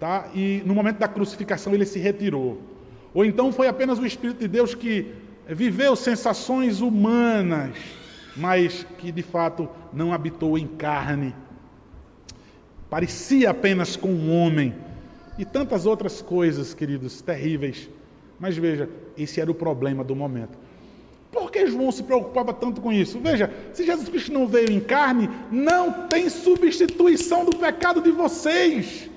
tá? 0.00 0.28
e 0.34 0.62
no 0.64 0.74
momento 0.74 0.98
da 0.98 1.08
crucificação 1.08 1.74
ele 1.74 1.84
se 1.84 1.98
retirou. 1.98 2.60
Ou 3.14 3.24
então 3.24 3.52
foi 3.52 3.68
apenas 3.68 3.98
o 3.98 4.06
Espírito 4.06 4.40
de 4.40 4.48
Deus 4.48 4.74
que 4.74 5.12
viveu 5.46 5.94
sensações 5.94 6.80
humanas, 6.80 7.76
mas 8.36 8.86
que 8.98 9.12
de 9.12 9.22
fato 9.22 9.68
não 9.92 10.12
habitou 10.12 10.56
em 10.56 10.66
carne. 10.66 11.34
Parecia 12.88 13.50
apenas 13.50 13.96
com 13.96 14.08
um 14.08 14.34
homem. 14.34 14.74
E 15.38 15.44
tantas 15.44 15.86
outras 15.86 16.20
coisas, 16.20 16.74
queridos, 16.74 17.22
terríveis. 17.22 17.88
Mas 18.38 18.56
veja, 18.56 18.88
esse 19.16 19.40
era 19.40 19.50
o 19.50 19.54
problema 19.54 20.04
do 20.04 20.14
momento. 20.14 20.58
Por 21.30 21.50
que 21.50 21.66
João 21.66 21.90
se 21.90 22.02
preocupava 22.02 22.52
tanto 22.52 22.82
com 22.82 22.92
isso? 22.92 23.18
Veja, 23.18 23.50
se 23.72 23.86
Jesus 23.86 24.08
Cristo 24.10 24.32
não 24.32 24.46
veio 24.46 24.70
em 24.70 24.80
carne, 24.80 25.30
não 25.50 26.06
tem 26.06 26.28
substituição 26.28 27.46
do 27.46 27.56
pecado 27.56 28.02
de 28.02 28.10
vocês. 28.10 29.08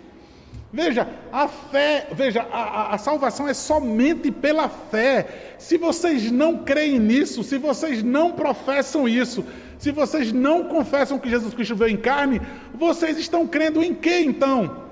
Veja, 0.75 1.07
a 1.31 1.47
fé, 1.47 2.05
veja, 2.11 2.45
a, 2.51 2.93
a, 2.93 2.97
salvação 2.97 3.47
é 3.47 3.53
somente 3.53 4.29
pela 4.29 4.67
fé. 4.67 5.55
Se 5.57 5.77
vocês 5.77 6.29
não 6.29 6.65
creem 6.65 6.99
nisso, 6.99 7.45
se 7.45 7.57
vocês 7.57 8.03
não 8.03 8.33
professam 8.33 9.07
isso, 9.07 9.45
se 9.79 9.89
vocês 9.93 10.33
não 10.33 10.65
confessam 10.65 11.17
que 11.17 11.29
Jesus 11.29 11.53
Cristo 11.53 11.77
veio 11.77 11.93
em 11.93 11.97
carne, 11.97 12.41
vocês 12.73 13.17
estão 13.17 13.47
crendo 13.47 13.81
em 13.81 13.93
quê 13.93 14.19
então? 14.19 14.83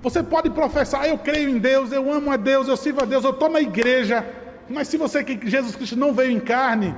Você 0.00 0.22
pode 0.22 0.48
professar, 0.50 1.08
eu 1.08 1.18
creio 1.18 1.48
em 1.48 1.58
Deus, 1.58 1.90
eu 1.90 2.12
amo 2.12 2.30
a 2.30 2.36
Deus, 2.36 2.68
eu 2.68 2.76
sirvo 2.76 3.02
a 3.02 3.04
Deus, 3.04 3.24
eu 3.24 3.30
estou 3.30 3.48
na 3.48 3.60
igreja, 3.60 4.24
mas 4.68 4.86
se 4.86 4.96
você 4.96 5.24
que 5.24 5.50
Jesus 5.50 5.74
Cristo 5.74 5.96
não 5.96 6.14
veio 6.14 6.30
em 6.30 6.38
carne, 6.38 6.94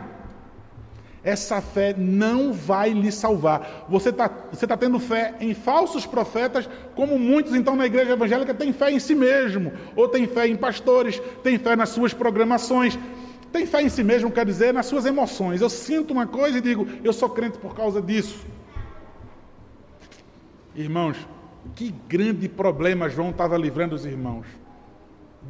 essa 1.26 1.60
fé 1.60 1.92
não 1.98 2.52
vai 2.52 2.90
lhe 2.90 3.10
salvar. 3.10 3.84
Você 3.88 4.10
está 4.10 4.30
você 4.50 4.64
tá 4.64 4.76
tendo 4.76 5.00
fé 5.00 5.34
em 5.40 5.52
falsos 5.54 6.06
profetas, 6.06 6.70
como 6.94 7.18
muitos 7.18 7.52
então 7.52 7.74
na 7.74 7.84
igreja 7.84 8.12
evangélica 8.12 8.54
têm 8.54 8.72
fé 8.72 8.92
em 8.92 9.00
si 9.00 9.12
mesmo, 9.12 9.72
ou 9.96 10.08
têm 10.08 10.28
fé 10.28 10.46
em 10.46 10.54
pastores, 10.56 11.20
têm 11.42 11.58
fé 11.58 11.74
nas 11.74 11.88
suas 11.88 12.14
programações. 12.14 12.96
Tem 13.52 13.66
fé 13.66 13.82
em 13.82 13.88
si 13.88 14.04
mesmo, 14.04 14.30
quer 14.30 14.46
dizer, 14.46 14.72
nas 14.72 14.86
suas 14.86 15.04
emoções. 15.04 15.60
Eu 15.60 15.68
sinto 15.68 16.12
uma 16.12 16.28
coisa 16.28 16.58
e 16.58 16.60
digo, 16.60 16.86
eu 17.02 17.12
sou 17.12 17.28
crente 17.28 17.58
por 17.58 17.74
causa 17.74 18.00
disso. 18.00 18.46
Irmãos, 20.76 21.16
que 21.74 21.92
grande 22.08 22.48
problema 22.48 23.08
João 23.08 23.30
estava 23.30 23.56
livrando 23.56 23.96
os 23.96 24.06
irmãos. 24.06 24.46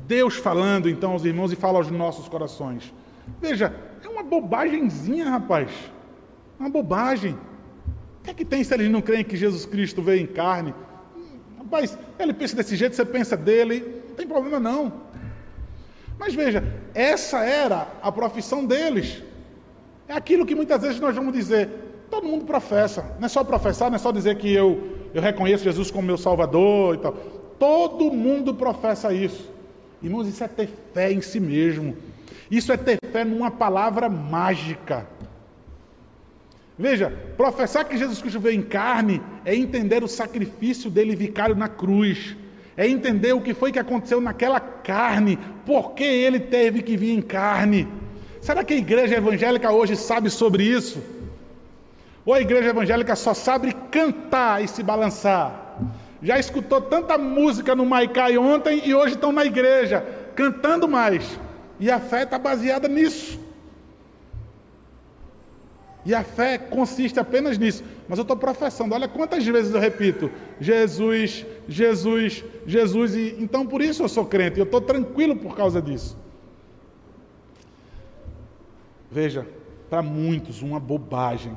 Deus 0.06 0.36
falando 0.36 0.88
então 0.88 1.12
aos 1.12 1.24
irmãos 1.24 1.52
e 1.52 1.56
fala 1.56 1.78
aos 1.78 1.90
nossos 1.90 2.28
corações. 2.28 2.94
Veja, 3.40 3.74
é 4.06 4.08
uma 4.08 4.22
bobagemzinha, 4.22 5.28
rapaz. 5.28 5.70
Uma 6.58 6.68
bobagem. 6.68 7.32
O 8.20 8.24
que 8.24 8.30
é 8.30 8.34
que 8.34 8.44
tem 8.44 8.62
se 8.62 8.72
eles 8.72 8.90
não 8.90 9.02
creem 9.02 9.24
que 9.24 9.36
Jesus 9.36 9.66
Cristo 9.66 10.00
veio 10.00 10.22
em 10.22 10.26
carne? 10.26 10.74
Rapaz, 11.58 11.98
ele 12.18 12.32
pensa 12.32 12.56
desse 12.56 12.76
jeito, 12.76 12.94
você 12.94 13.04
pensa 13.04 13.36
dele, 13.36 14.02
não 14.08 14.14
tem 14.14 14.26
problema 14.26 14.60
não. 14.60 14.92
Mas 16.18 16.34
veja, 16.34 16.64
essa 16.94 17.44
era 17.44 17.88
a 18.00 18.10
profissão 18.10 18.64
deles. 18.64 19.22
É 20.08 20.14
aquilo 20.14 20.46
que 20.46 20.54
muitas 20.54 20.80
vezes 20.80 21.00
nós 21.00 21.14
vamos 21.14 21.32
dizer. 21.32 21.68
Todo 22.08 22.26
mundo 22.28 22.44
professa. 22.44 23.16
Não 23.18 23.26
é 23.26 23.28
só 23.28 23.42
professar, 23.42 23.90
não 23.90 23.96
é 23.96 23.98
só 23.98 24.12
dizer 24.12 24.36
que 24.36 24.52
eu, 24.52 24.98
eu 25.12 25.20
reconheço 25.20 25.64
Jesus 25.64 25.90
como 25.90 26.06
meu 26.06 26.16
Salvador 26.16 26.94
e 26.94 26.98
tal. 26.98 27.12
Todo 27.58 28.12
mundo 28.12 28.54
professa 28.54 29.12
isso. 29.12 29.50
Irmãos, 30.00 30.28
isso 30.28 30.44
é 30.44 30.48
ter 30.48 30.68
fé 30.94 31.12
em 31.12 31.20
si 31.20 31.40
mesmo. 31.40 31.96
Isso 32.50 32.72
é 32.72 32.76
ter 32.76 32.98
fé 33.12 33.24
numa 33.24 33.50
palavra 33.50 34.08
mágica. 34.08 35.06
Veja, 36.78 37.10
professar 37.36 37.84
que 37.84 37.96
Jesus 37.96 38.20
Cristo 38.20 38.38
veio 38.38 38.58
em 38.58 38.62
carne 38.62 39.22
é 39.44 39.54
entender 39.54 40.04
o 40.04 40.08
sacrifício 40.08 40.90
dele 40.90 41.16
vicário 41.16 41.56
na 41.56 41.68
cruz. 41.68 42.36
É 42.76 42.86
entender 42.86 43.32
o 43.32 43.40
que 43.40 43.54
foi 43.54 43.72
que 43.72 43.78
aconteceu 43.78 44.20
naquela 44.20 44.60
carne, 44.60 45.38
por 45.64 45.92
que 45.92 46.04
ele 46.04 46.38
teve 46.38 46.82
que 46.82 46.96
vir 46.96 47.12
em 47.12 47.22
carne. 47.22 47.88
Será 48.42 48.62
que 48.62 48.74
a 48.74 48.76
igreja 48.76 49.16
evangélica 49.16 49.72
hoje 49.72 49.96
sabe 49.96 50.28
sobre 50.28 50.62
isso? 50.62 51.02
Ou 52.26 52.34
a 52.34 52.40
igreja 52.40 52.68
evangélica 52.68 53.16
só 53.16 53.32
sabe 53.32 53.72
cantar 53.90 54.62
e 54.62 54.68
se 54.68 54.82
balançar? 54.82 55.78
Já 56.22 56.38
escutou 56.38 56.80
tanta 56.80 57.16
música 57.16 57.74
no 57.74 57.86
Maicai 57.86 58.36
ontem 58.36 58.82
e 58.84 58.94
hoje 58.94 59.14
estão 59.14 59.32
na 59.32 59.44
igreja, 59.44 60.04
cantando 60.34 60.86
mais. 60.86 61.38
E 61.78 61.90
a 61.90 62.00
fé 62.00 62.22
está 62.22 62.38
baseada 62.38 62.88
nisso. 62.88 63.38
E 66.04 66.14
a 66.14 66.22
fé 66.22 66.56
consiste 66.56 67.18
apenas 67.18 67.58
nisso. 67.58 67.82
Mas 68.08 68.18
eu 68.18 68.22
estou 68.22 68.36
professando. 68.36 68.94
Olha 68.94 69.08
quantas 69.08 69.44
vezes 69.44 69.74
eu 69.74 69.80
repito: 69.80 70.30
Jesus, 70.60 71.44
Jesus, 71.68 72.44
Jesus. 72.64 73.14
E 73.16 73.36
então 73.40 73.66
por 73.66 73.82
isso 73.82 74.02
eu 74.04 74.08
sou 74.08 74.24
crente. 74.24 74.58
Eu 74.58 74.64
estou 74.64 74.80
tranquilo 74.80 75.36
por 75.36 75.56
causa 75.56 75.82
disso. 75.82 76.16
Veja, 79.10 79.46
para 79.90 80.02
muitos, 80.02 80.62
uma 80.62 80.78
bobagem 80.78 81.56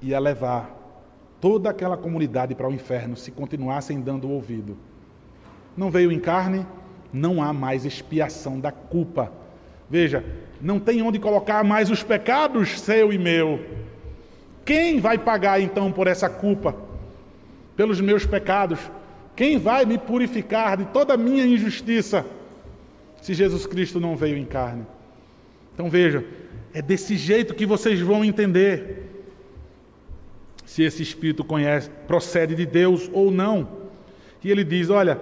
ia 0.00 0.18
levar 0.18 0.78
toda 1.40 1.70
aquela 1.70 1.96
comunidade 1.96 2.54
para 2.54 2.68
o 2.68 2.72
inferno 2.72 3.16
se 3.16 3.30
continuassem 3.30 4.00
dando 4.00 4.30
ouvido. 4.30 4.76
Não 5.76 5.90
veio 5.90 6.12
em 6.12 6.20
carne, 6.20 6.66
não 7.12 7.42
há 7.42 7.52
mais 7.52 7.84
expiação 7.84 8.58
da 8.58 8.72
culpa. 8.72 9.30
Veja, 9.90 10.24
não 10.60 10.78
tem 10.78 11.02
onde 11.02 11.18
colocar 11.18 11.62
mais 11.62 11.90
os 11.90 12.02
pecados 12.02 12.80
seu 12.80 13.12
e 13.12 13.18
meu. 13.18 13.60
Quem 14.64 15.00
vai 15.00 15.18
pagar 15.18 15.60
então 15.60 15.90
por 15.90 16.06
essa 16.06 16.28
culpa? 16.28 16.74
Pelos 17.76 18.00
meus 18.00 18.24
pecados? 18.24 18.78
Quem 19.34 19.58
vai 19.58 19.84
me 19.84 19.98
purificar 19.98 20.76
de 20.76 20.84
toda 20.86 21.14
a 21.14 21.16
minha 21.16 21.44
injustiça? 21.44 22.24
Se 23.20 23.34
Jesus 23.34 23.66
Cristo 23.66 24.00
não 24.00 24.16
veio 24.16 24.36
em 24.36 24.44
carne. 24.44 24.86
Então 25.74 25.90
veja, 25.90 26.24
é 26.72 26.80
desse 26.80 27.16
jeito 27.16 27.54
que 27.54 27.66
vocês 27.66 28.00
vão 28.00 28.24
entender 28.24 29.10
se 30.64 30.82
esse 30.82 31.02
espírito 31.02 31.44
conhece, 31.44 31.90
procede 32.06 32.54
de 32.54 32.64
Deus 32.64 33.10
ou 33.12 33.30
não. 33.30 33.68
E 34.42 34.50
ele 34.50 34.64
diz: 34.64 34.90
olha, 34.90 35.20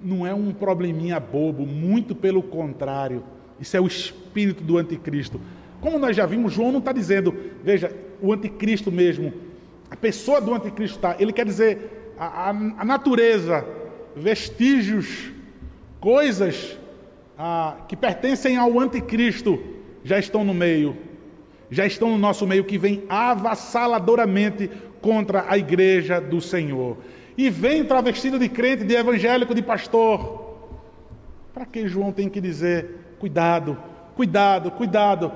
não 0.00 0.26
é 0.26 0.32
um 0.32 0.52
probleminha 0.52 1.18
bobo, 1.18 1.66
muito 1.66 2.14
pelo 2.14 2.42
contrário. 2.42 3.22
Isso 3.60 3.76
é 3.76 3.80
o 3.80 3.86
espírito 3.86 4.62
do 4.62 4.78
anticristo. 4.78 5.40
Como 5.80 5.98
nós 5.98 6.16
já 6.16 6.26
vimos, 6.26 6.52
João 6.52 6.72
não 6.72 6.78
está 6.78 6.92
dizendo, 6.92 7.34
veja, 7.62 7.94
o 8.20 8.32
anticristo 8.32 8.90
mesmo, 8.90 9.32
a 9.90 9.96
pessoa 9.96 10.40
do 10.40 10.54
anticristo 10.54 10.96
está, 10.96 11.16
ele 11.18 11.32
quer 11.32 11.46
dizer 11.46 12.14
a, 12.18 12.26
a, 12.26 12.50
a 12.50 12.84
natureza, 12.84 13.64
vestígios, 14.14 15.30
coisas 16.00 16.78
a, 17.36 17.76
que 17.88 17.96
pertencem 17.96 18.56
ao 18.56 18.78
anticristo 18.78 19.58
já 20.04 20.18
estão 20.18 20.44
no 20.44 20.54
meio, 20.54 20.96
já 21.70 21.86
estão 21.86 22.10
no 22.10 22.18
nosso 22.18 22.46
meio, 22.46 22.64
que 22.64 22.78
vem 22.78 23.04
avassaladoramente 23.08 24.70
contra 25.00 25.44
a 25.48 25.56
igreja 25.56 26.20
do 26.20 26.40
Senhor. 26.40 26.96
E 27.38 27.48
vem 27.50 27.84
travestido 27.84 28.36
de 28.36 28.48
crente, 28.48 28.82
de 28.82 28.96
evangélico, 28.96 29.54
de 29.54 29.62
pastor. 29.62 30.56
Para 31.54 31.64
que 31.64 31.86
João 31.86 32.10
tem 32.10 32.28
que 32.28 32.40
dizer: 32.40 33.14
cuidado, 33.20 33.78
cuidado, 34.16 34.72
cuidado? 34.72 35.30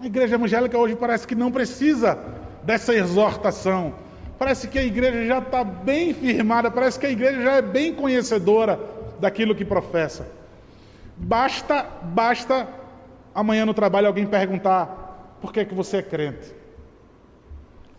A 0.00 0.06
igreja 0.06 0.36
evangélica 0.36 0.78
hoje 0.78 0.94
parece 0.94 1.26
que 1.26 1.34
não 1.34 1.50
precisa 1.50 2.16
dessa 2.62 2.94
exortação. 2.94 3.94
Parece 4.38 4.68
que 4.68 4.78
a 4.78 4.84
igreja 4.84 5.26
já 5.26 5.38
está 5.38 5.64
bem 5.64 6.14
firmada, 6.14 6.70
parece 6.70 7.00
que 7.00 7.06
a 7.06 7.10
igreja 7.10 7.42
já 7.42 7.52
é 7.56 7.62
bem 7.62 7.92
conhecedora 7.92 8.78
daquilo 9.18 9.52
que 9.52 9.64
professa. 9.64 10.30
Basta, 11.16 11.84
basta 12.04 12.68
amanhã 13.34 13.66
no 13.66 13.74
trabalho 13.74 14.06
alguém 14.06 14.24
perguntar 14.24 15.38
por 15.40 15.52
que, 15.52 15.60
é 15.60 15.64
que 15.64 15.74
você 15.74 15.96
é 15.96 16.02
crente. 16.02 16.54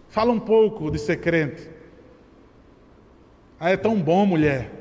Fala 0.07 0.31
um 0.31 0.39
pouco 0.39 0.89
de 0.89 0.97
ser 0.97 1.17
crente. 1.17 1.80
Ah, 3.63 3.69
é 3.69 3.77
tão 3.77 4.01
bom, 4.01 4.25
mulher. 4.25 4.71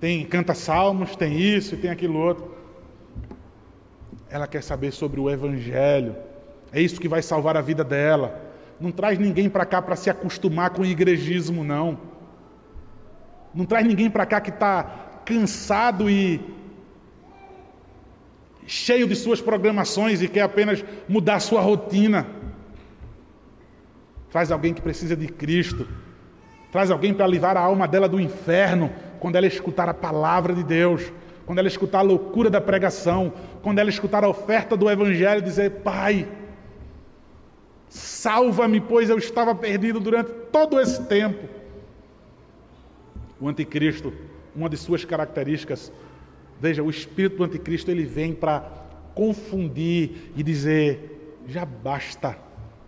Tem 0.00 0.24
canta 0.24 0.54
salmos, 0.54 1.14
tem 1.14 1.38
isso, 1.38 1.76
tem 1.76 1.90
aquilo 1.90 2.18
outro. 2.18 2.56
Ela 4.30 4.46
quer 4.46 4.62
saber 4.62 4.92
sobre 4.92 5.20
o 5.20 5.28
evangelho. 5.28 6.16
É 6.72 6.80
isso 6.80 6.98
que 6.98 7.06
vai 7.06 7.20
salvar 7.20 7.58
a 7.58 7.60
vida 7.60 7.84
dela. 7.84 8.40
Não 8.80 8.90
traz 8.90 9.18
ninguém 9.18 9.50
para 9.50 9.66
cá 9.66 9.82
para 9.82 9.94
se 9.94 10.08
acostumar 10.08 10.70
com 10.70 10.80
o 10.80 10.86
igrejismo, 10.86 11.62
não. 11.62 11.98
Não 13.54 13.66
traz 13.66 13.86
ninguém 13.86 14.08
para 14.08 14.24
cá 14.24 14.40
que 14.40 14.48
está 14.48 15.20
cansado 15.26 16.08
e 16.08 16.40
cheio 18.66 19.06
de 19.06 19.14
suas 19.14 19.42
programações 19.42 20.22
e 20.22 20.28
quer 20.28 20.42
apenas 20.44 20.82
mudar 21.06 21.40
sua 21.40 21.60
rotina. 21.60 22.26
Traz 24.30 24.50
alguém 24.50 24.72
que 24.72 24.80
precisa 24.80 25.14
de 25.14 25.28
Cristo. 25.28 25.86
Traz 26.70 26.90
alguém 26.90 27.12
para 27.12 27.26
livrar 27.26 27.56
a 27.56 27.60
alma 27.60 27.88
dela 27.88 28.08
do 28.08 28.20
inferno 28.20 28.90
quando 29.18 29.36
ela 29.36 29.46
escutar 29.46 29.88
a 29.88 29.94
palavra 29.94 30.54
de 30.54 30.62
Deus, 30.62 31.12
quando 31.44 31.58
ela 31.58 31.68
escutar 31.68 31.98
a 31.98 32.02
loucura 32.02 32.48
da 32.48 32.60
pregação, 32.60 33.32
quando 33.62 33.80
ela 33.80 33.90
escutar 33.90 34.22
a 34.22 34.28
oferta 34.28 34.76
do 34.76 34.88
Evangelho 34.88 35.40
e 35.40 35.44
dizer: 35.44 35.70
Pai, 35.82 36.28
salva-me, 37.88 38.80
pois 38.80 39.10
eu 39.10 39.18
estava 39.18 39.54
perdido 39.54 39.98
durante 39.98 40.30
todo 40.52 40.80
esse 40.80 41.02
tempo. 41.04 41.48
O 43.40 43.48
anticristo, 43.48 44.12
uma 44.54 44.68
de 44.68 44.76
suas 44.76 45.04
características, 45.04 45.92
veja, 46.60 46.82
o 46.84 46.90
espírito 46.90 47.38
do 47.38 47.44
anticristo 47.44 47.90
ele 47.90 48.04
vem 48.04 48.32
para 48.32 48.60
confundir 49.12 50.30
e 50.36 50.42
dizer: 50.44 51.36
já 51.48 51.64
basta, 51.64 52.38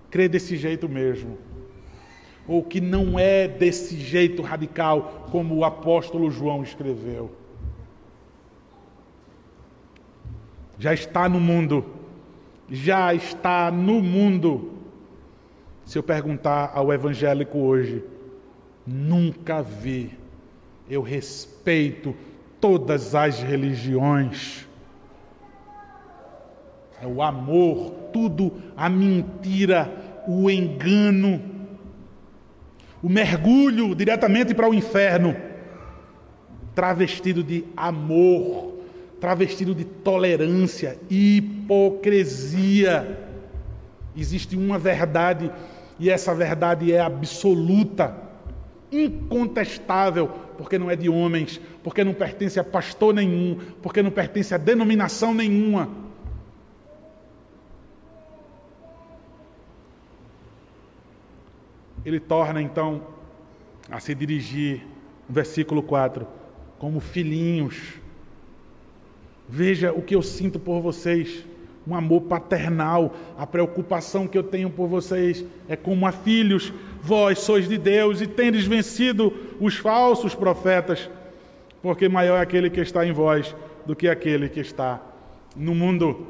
crê 0.08 0.28
desse 0.28 0.56
jeito 0.56 0.88
mesmo 0.88 1.51
ou 2.46 2.62
que 2.62 2.80
não 2.80 3.18
é 3.18 3.46
desse 3.46 3.96
jeito 3.96 4.42
radical 4.42 5.28
como 5.30 5.54
o 5.56 5.64
apóstolo 5.64 6.30
João 6.30 6.62
escreveu. 6.62 7.30
Já 10.78 10.92
está 10.92 11.28
no 11.28 11.38
mundo, 11.38 11.84
já 12.68 13.14
está 13.14 13.70
no 13.70 14.02
mundo. 14.02 14.72
Se 15.84 15.98
eu 15.98 16.02
perguntar 16.02 16.72
ao 16.74 16.92
evangélico 16.92 17.58
hoje, 17.58 18.02
nunca 18.86 19.62
vi, 19.62 20.10
eu 20.88 21.02
respeito 21.02 22.14
todas 22.60 23.14
as 23.14 23.40
religiões. 23.40 24.66
É 27.00 27.06
o 27.06 27.22
amor, 27.22 27.90
tudo 28.12 28.52
a 28.76 28.88
mentira, 28.88 30.22
o 30.26 30.50
engano 30.50 31.51
o 33.02 33.08
mergulho 33.08 33.94
diretamente 33.94 34.54
para 34.54 34.68
o 34.68 34.74
inferno, 34.74 35.34
travestido 36.74 37.42
de 37.42 37.64
amor, 37.76 38.74
travestido 39.20 39.74
de 39.74 39.84
tolerância, 39.84 40.98
hipocrisia. 41.10 42.48
Existe 44.16 44.56
uma 44.56 44.78
verdade 44.78 45.50
e 45.98 46.08
essa 46.10 46.34
verdade 46.34 46.92
é 46.92 47.00
absoluta, 47.00 48.16
incontestável, 48.90 50.28
porque 50.56 50.78
não 50.78 50.90
é 50.90 50.96
de 50.96 51.08
homens, 51.08 51.60
porque 51.82 52.04
não 52.04 52.12
pertence 52.12 52.60
a 52.60 52.64
pastor 52.64 53.14
nenhum, 53.14 53.58
porque 53.80 54.02
não 54.02 54.10
pertence 54.10 54.54
a 54.54 54.58
denominação 54.58 55.34
nenhuma. 55.34 55.88
Ele 62.04 62.20
torna 62.20 62.60
então 62.60 63.02
a 63.90 64.00
se 64.00 64.14
dirigir, 64.14 64.86
no 65.28 65.34
versículo 65.34 65.82
4, 65.82 66.26
como 66.78 67.00
filhinhos. 67.00 67.94
Veja 69.48 69.92
o 69.92 70.02
que 70.02 70.14
eu 70.14 70.22
sinto 70.22 70.58
por 70.58 70.80
vocês, 70.80 71.44
um 71.86 71.94
amor 71.94 72.22
paternal, 72.22 73.14
a 73.36 73.46
preocupação 73.46 74.26
que 74.26 74.38
eu 74.38 74.42
tenho 74.42 74.70
por 74.70 74.88
vocês 74.88 75.44
é 75.68 75.76
como 75.76 76.06
a 76.06 76.12
filhos. 76.12 76.72
Vós 77.02 77.40
sois 77.40 77.68
de 77.68 77.76
Deus 77.76 78.20
e 78.20 78.26
tendes 78.26 78.64
vencido 78.64 79.32
os 79.60 79.76
falsos 79.76 80.34
profetas, 80.34 81.10
porque 81.82 82.08
maior 82.08 82.38
é 82.38 82.40
aquele 82.40 82.70
que 82.70 82.80
está 82.80 83.04
em 83.04 83.12
vós 83.12 83.54
do 83.84 83.96
que 83.96 84.08
aquele 84.08 84.48
que 84.48 84.60
está 84.60 85.00
no 85.56 85.74
mundo. 85.74 86.26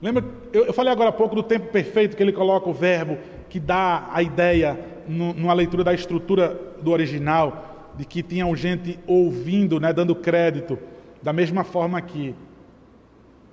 Lembra, 0.00 0.24
eu 0.52 0.72
falei 0.72 0.92
agora 0.92 1.08
há 1.08 1.12
pouco 1.12 1.34
do 1.34 1.42
tempo 1.42 1.72
perfeito 1.72 2.16
que 2.16 2.22
ele 2.22 2.32
coloca 2.32 2.68
o 2.68 2.72
verbo 2.72 3.18
que 3.48 3.58
dá 3.58 4.08
a 4.12 4.22
ideia, 4.22 4.78
numa 5.06 5.54
leitura 5.54 5.82
da 5.82 5.94
estrutura 5.94 6.58
do 6.82 6.90
original, 6.90 7.92
de 7.96 8.04
que 8.04 8.22
tinha 8.22 8.54
gente 8.54 8.98
ouvindo, 9.06 9.80
né, 9.80 9.92
dando 9.92 10.14
crédito, 10.14 10.78
da 11.22 11.32
mesma 11.32 11.64
forma 11.64 12.00
que 12.00 12.34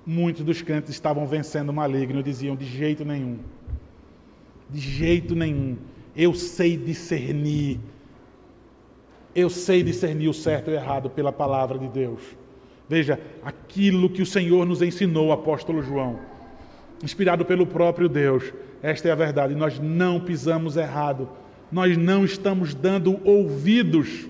muitos 0.06 0.44
dos 0.44 0.62
crentes 0.62 0.90
estavam 0.90 1.26
vencendo 1.26 1.70
o 1.70 1.72
maligno, 1.72 2.22
diziam 2.22 2.54
de 2.54 2.64
jeito 2.64 3.04
nenhum. 3.04 3.38
De 4.70 4.78
jeito 4.78 5.34
nenhum. 5.34 5.76
Eu 6.14 6.32
sei 6.32 6.76
discernir. 6.76 7.80
Eu 9.34 9.50
sei 9.50 9.82
discernir 9.82 10.28
o 10.28 10.34
certo 10.34 10.70
e 10.70 10.74
o 10.74 10.76
errado 10.76 11.10
pela 11.10 11.32
palavra 11.32 11.78
de 11.78 11.88
Deus. 11.88 12.22
Veja, 12.88 13.20
aquilo 13.44 14.08
que 14.08 14.22
o 14.22 14.26
Senhor 14.26 14.64
nos 14.64 14.80
ensinou, 14.80 15.32
apóstolo 15.32 15.82
João, 15.82 16.20
inspirado 17.06 17.44
pelo 17.44 17.66
próprio 17.66 18.08
Deus, 18.08 18.52
esta 18.82 19.08
é 19.08 19.12
a 19.12 19.14
verdade. 19.14 19.54
Nós 19.54 19.78
não 19.78 20.20
pisamos 20.20 20.76
errado. 20.76 21.28
Nós 21.70 21.96
não 21.96 22.24
estamos 22.24 22.74
dando 22.74 23.18
ouvidos. 23.24 24.26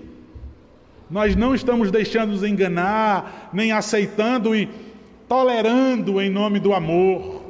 Nós 1.11 1.35
não 1.35 1.55
estamos 1.55 1.91
deixando 1.91 2.33
nos 2.33 2.45
enganar, 2.45 3.51
nem 3.53 3.73
aceitando 3.73 4.55
e 4.55 4.69
tolerando 5.27 6.21
em 6.21 6.29
nome 6.29 6.61
do 6.61 6.75
amor. 6.75 7.45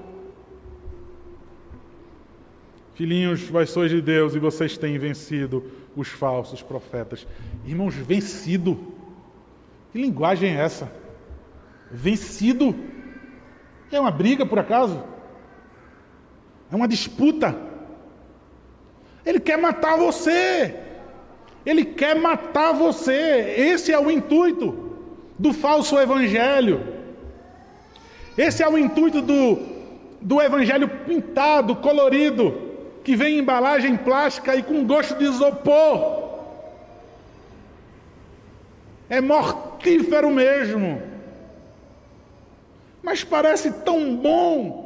Filhinhos, 2.94 3.42
vós 3.48 3.70
sois 3.70 3.90
de 3.90 4.00
Deus 4.00 4.34
e 4.34 4.38
vocês 4.38 4.78
têm 4.78 4.96
vencido 4.96 5.64
os 5.96 6.08
falsos 6.08 6.62
profetas. 6.62 7.26
Irmãos, 7.66 7.94
vencido. 7.94 8.94
Que 9.92 10.00
linguagem 10.00 10.56
é 10.56 10.60
essa? 10.60 10.90
Vencido. 11.90 12.74
É 13.90 14.00
uma 14.00 14.10
briga 14.10 14.46
por 14.46 14.58
acaso? 14.58 15.15
É 16.70 16.76
uma 16.76 16.88
disputa. 16.88 17.54
Ele 19.24 19.40
quer 19.40 19.58
matar 19.58 19.96
você. 19.96 20.74
Ele 21.64 21.84
quer 21.84 22.14
matar 22.16 22.72
você. 22.72 23.54
Esse 23.56 23.92
é 23.92 23.98
o 23.98 24.10
intuito 24.10 24.96
do 25.38 25.52
falso 25.52 25.98
evangelho. 25.98 26.94
Esse 28.36 28.62
é 28.62 28.68
o 28.68 28.78
intuito 28.78 29.20
do, 29.22 29.58
do 30.20 30.40
evangelho 30.40 30.88
pintado, 30.88 31.76
colorido, 31.76 32.54
que 33.02 33.16
vem 33.16 33.36
em 33.36 33.38
embalagem 33.38 33.96
plástica 33.96 34.54
e 34.54 34.62
com 34.62 34.84
gosto 34.84 35.14
de 35.16 35.24
isopor. 35.24 36.26
É 39.08 39.20
mortífero 39.20 40.30
mesmo. 40.30 41.00
Mas 43.02 43.22
parece 43.24 43.70
tão 43.72 44.16
bom. 44.16 44.85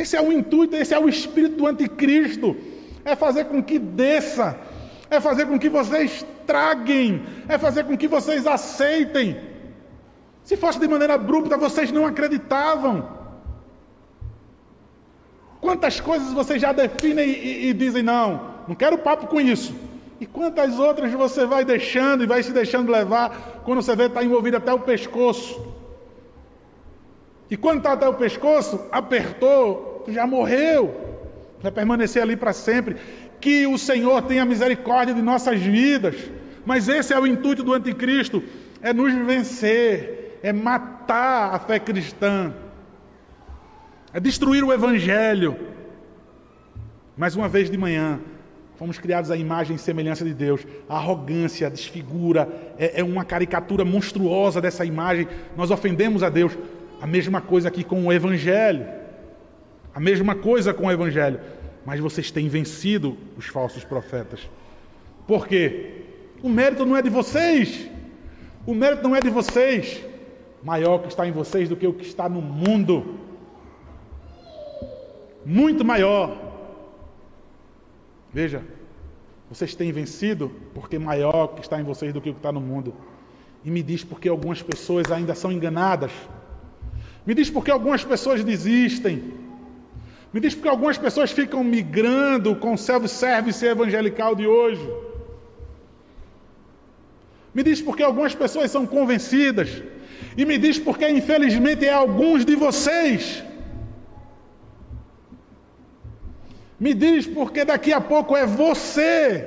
Esse 0.00 0.16
é 0.16 0.22
o 0.22 0.32
intuito, 0.32 0.74
esse 0.76 0.94
é 0.94 0.98
o 0.98 1.08
espírito 1.08 1.56
do 1.56 1.66
anticristo. 1.66 2.56
É 3.04 3.14
fazer 3.14 3.44
com 3.44 3.62
que 3.62 3.78
desça, 3.78 4.58
é 5.10 5.20
fazer 5.20 5.46
com 5.46 5.58
que 5.58 5.68
vocês 5.68 6.24
traguem, 6.46 7.22
é 7.46 7.58
fazer 7.58 7.84
com 7.84 7.96
que 7.98 8.08
vocês 8.08 8.46
aceitem. 8.46 9.28
Se 10.42 10.56
fosse 10.56 10.78
de 10.80 10.88
maneira 10.88 11.14
abrupta, 11.14 11.56
vocês 11.56 11.92
não 11.92 12.06
acreditavam. 12.06 12.94
Quantas 15.60 16.00
coisas 16.00 16.32
vocês 16.32 16.62
já 16.62 16.72
definem 16.72 17.28
e, 17.28 17.68
e, 17.68 17.72
dizem, 17.74 18.02
não, 18.02 18.54
não 18.66 18.74
quero 18.74 18.96
papo 18.96 19.26
com 19.26 19.38
isso. 19.38 19.74
E 20.18 20.24
quantas 20.24 20.78
outras 20.78 21.12
você 21.12 21.44
vai 21.44 21.62
deixando 21.62 22.24
e 22.24 22.26
vai 22.26 22.42
se 22.42 22.52
deixando 22.52 22.90
levar, 22.90 23.60
quando 23.64 23.82
você 23.82 23.94
vê 23.94 24.06
está 24.06 24.24
envolvido 24.24 24.56
até 24.56 24.72
o 24.72 24.80
pescoço. 24.80 25.74
E 27.50 27.56
quando 27.56 27.78
está 27.78 27.92
até 27.92 28.08
o 28.08 28.14
pescoço, 28.14 28.80
apertou, 28.90 29.89
já 30.08 30.26
morreu. 30.26 31.18
Vai 31.60 31.70
permanecer 31.72 32.22
ali 32.22 32.36
para 32.36 32.52
sempre. 32.52 32.96
Que 33.40 33.66
o 33.66 33.78
Senhor 33.78 34.22
tenha 34.22 34.44
misericórdia 34.44 35.14
de 35.14 35.22
nossas 35.22 35.60
vidas. 35.60 36.16
Mas 36.64 36.88
esse 36.88 37.12
é 37.12 37.18
o 37.18 37.26
intuito 37.26 37.62
do 37.62 37.72
anticristo: 37.72 38.42
é 38.82 38.92
nos 38.92 39.12
vencer, 39.12 40.38
é 40.42 40.52
matar 40.52 41.54
a 41.54 41.58
fé 41.58 41.78
cristã, 41.78 42.52
é 44.12 44.20
destruir 44.20 44.62
o 44.62 44.72
evangelho. 44.72 45.56
Mais 47.16 47.36
uma 47.36 47.48
vez 47.48 47.70
de 47.70 47.76
manhã, 47.76 48.20
Fomos 48.80 48.98
criados 48.98 49.30
à 49.30 49.36
imagem 49.36 49.76
e 49.76 49.78
semelhança 49.78 50.24
de 50.24 50.32
Deus. 50.32 50.66
A 50.88 50.96
arrogância, 50.96 51.68
desfigura, 51.68 52.48
é, 52.78 53.00
é, 53.00 53.04
uma 53.04 53.26
caricatura 53.26 53.84
monstruosa 53.84 54.58
dessa 54.58 54.86
imagem. 54.86 55.28
Nós 55.54 55.70
ofendemos 55.70 56.22
a 56.22 56.30
Deus. 56.30 56.56
A 56.98 57.06
mesma 57.06 57.42
coisa 57.42 57.68
aqui 57.68 57.84
com 57.84 58.06
o 58.06 58.10
Evangelho. 58.10 58.86
A 59.94 60.00
mesma 60.00 60.34
coisa 60.34 60.72
com 60.72 60.86
o 60.86 60.90
Evangelho. 60.90 61.40
Mas 61.84 61.98
vocês 62.00 62.30
têm 62.30 62.48
vencido 62.48 63.16
os 63.36 63.46
falsos 63.46 63.84
profetas. 63.84 64.48
Por 65.26 65.46
quê? 65.46 66.04
O 66.42 66.48
mérito 66.48 66.84
não 66.84 66.96
é 66.96 67.02
de 67.02 67.10
vocês. 67.10 67.88
O 68.66 68.74
mérito 68.74 69.02
não 69.02 69.16
é 69.16 69.20
de 69.20 69.30
vocês. 69.30 70.04
Maior 70.62 70.98
que 70.98 71.08
está 71.08 71.26
em 71.26 71.32
vocês 71.32 71.68
do 71.68 71.76
que 71.76 71.86
o 71.86 71.92
que 71.92 72.06
está 72.06 72.28
no 72.28 72.42
mundo. 72.42 73.18
Muito 75.44 75.84
maior. 75.84 76.36
Veja, 78.32 78.62
vocês 79.48 79.74
têm 79.74 79.90
vencido 79.90 80.52
porque 80.74 80.98
maior 80.98 81.48
que 81.48 81.60
está 81.60 81.80
em 81.80 81.84
vocês 81.84 82.12
do 82.12 82.20
que 82.20 82.30
o 82.30 82.34
que 82.34 82.38
está 82.38 82.52
no 82.52 82.60
mundo. 82.60 82.94
E 83.64 83.70
me 83.70 83.82
diz 83.82 84.04
porque 84.04 84.28
algumas 84.28 84.62
pessoas 84.62 85.10
ainda 85.10 85.34
são 85.34 85.50
enganadas. 85.50 86.12
Me 87.26 87.34
diz 87.34 87.50
porque 87.50 87.70
algumas 87.70 88.04
pessoas 88.04 88.44
desistem. 88.44 89.49
Me 90.32 90.40
diz 90.40 90.54
porque 90.54 90.68
algumas 90.68 90.96
pessoas 90.96 91.32
ficam 91.32 91.62
migrando 91.64 92.54
com 92.56 92.74
o 92.74 92.78
self-service 92.78 93.64
evangelical 93.64 94.34
de 94.34 94.46
hoje. 94.46 94.88
Me 97.52 97.62
diz 97.62 97.80
porque 97.82 98.02
algumas 98.02 98.34
pessoas 98.34 98.70
são 98.70 98.86
convencidas. 98.86 99.82
E 100.36 100.44
me 100.44 100.56
diz 100.56 100.78
porque, 100.78 101.08
infelizmente, 101.08 101.84
é 101.84 101.92
alguns 101.92 102.44
de 102.44 102.54
vocês 102.54 103.42
Me 106.80 106.94
diz, 106.94 107.26
porque 107.26 107.62
daqui 107.62 107.92
a 107.92 108.00
pouco 108.00 108.34
é 108.34 108.46
você. 108.46 109.46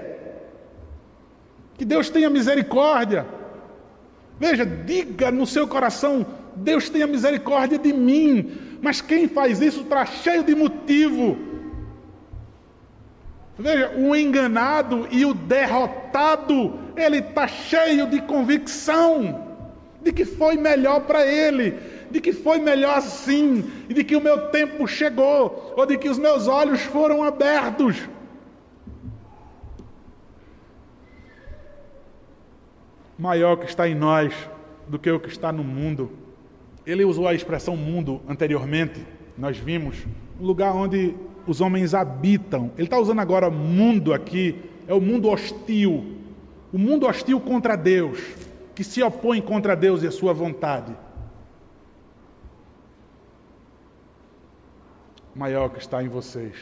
Que 1.76 1.84
Deus 1.84 2.08
tenha 2.12 2.30
misericórdia. 2.30 3.26
Veja, 4.40 4.64
diga 4.64 5.32
no 5.32 5.48
seu 5.48 5.68
coração: 5.68 6.24
Deus 6.56 6.90
tenha 6.90 7.08
misericórdia 7.08 7.80
de 7.80 7.92
mim. 7.92 8.73
Mas 8.84 9.02
quem 9.02 9.28
faz 9.28 9.60
isso 9.62 9.82
está 9.82 10.06
cheio 10.06 10.44
de 10.44 10.54
motivo. 10.54 11.38
Veja, 13.58 13.94
o 13.98 14.16
enganado 14.16 15.08
e 15.10 15.26
o 15.26 15.34
derrotado, 15.34 16.80
ele 16.96 17.18
está 17.18 17.48
cheio 17.48 18.08
de 18.08 18.22
convicção 18.22 19.52
de 20.04 20.12
que 20.12 20.26
foi 20.26 20.56
melhor 20.58 21.00
para 21.02 21.26
ele 21.26 21.80
de 22.14 22.22
que 22.22 22.32
foi 22.32 22.60
melhor 22.60 23.00
assim, 23.00 23.64
e 23.90 23.94
de 23.96 24.04
que 24.04 24.16
o 24.16 24.22
meu 24.22 24.50
tempo 24.50 24.88
chegou, 24.88 25.74
ou 25.76 25.84
de 25.84 25.98
que 25.98 26.08
os 26.08 26.20
meus 26.20 26.48
olhos 26.48 26.80
foram 26.84 27.24
abertos. 27.24 28.08
Maior 33.18 33.56
que 33.56 33.66
está 33.66 33.88
em 33.88 33.96
nós 33.96 34.32
do 34.88 35.00
que 35.00 35.10
o 35.10 35.20
que 35.20 35.30
está 35.30 35.52
no 35.52 35.64
mundo. 35.64 36.12
Ele 36.86 37.06
usou 37.06 37.28
a 37.28 37.34
expressão 37.34 37.78
mundo 37.78 38.22
anteriormente, 38.28 39.06
nós 39.38 39.58
vimos, 39.58 40.06
um 40.40 40.46
lugar 40.46 40.74
onde 40.74 41.16
os 41.48 41.62
homens 41.62 41.94
habitam. 41.94 42.72
Ele 42.78 42.88
está 42.88 42.98
usando 42.98 43.20
agora 43.20 43.50
mundo 43.50 44.14
aqui, 44.14 44.60
é 44.88 44.94
o 44.94 45.02
mundo 45.02 45.30
hostil. 45.30 46.18
O 46.72 46.78
mundo 46.78 47.06
hostil 47.06 47.40
contra 47.40 47.76
Deus, 47.76 48.20
que 48.76 48.84
se 48.84 49.02
opõe 49.02 49.42
contra 49.42 49.76
Deus 49.76 50.04
e 50.04 50.08
a 50.08 50.12
sua 50.12 50.34
vontade. 50.34 50.94
maior 55.36 55.70
que 55.70 55.80
está 55.80 56.04
em 56.04 56.08
vocês. 56.08 56.56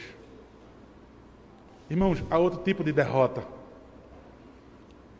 Irmãos, 1.90 2.22
há 2.30 2.38
outro 2.38 2.62
tipo 2.62 2.82
de 2.82 2.92
derrota. 2.92 3.44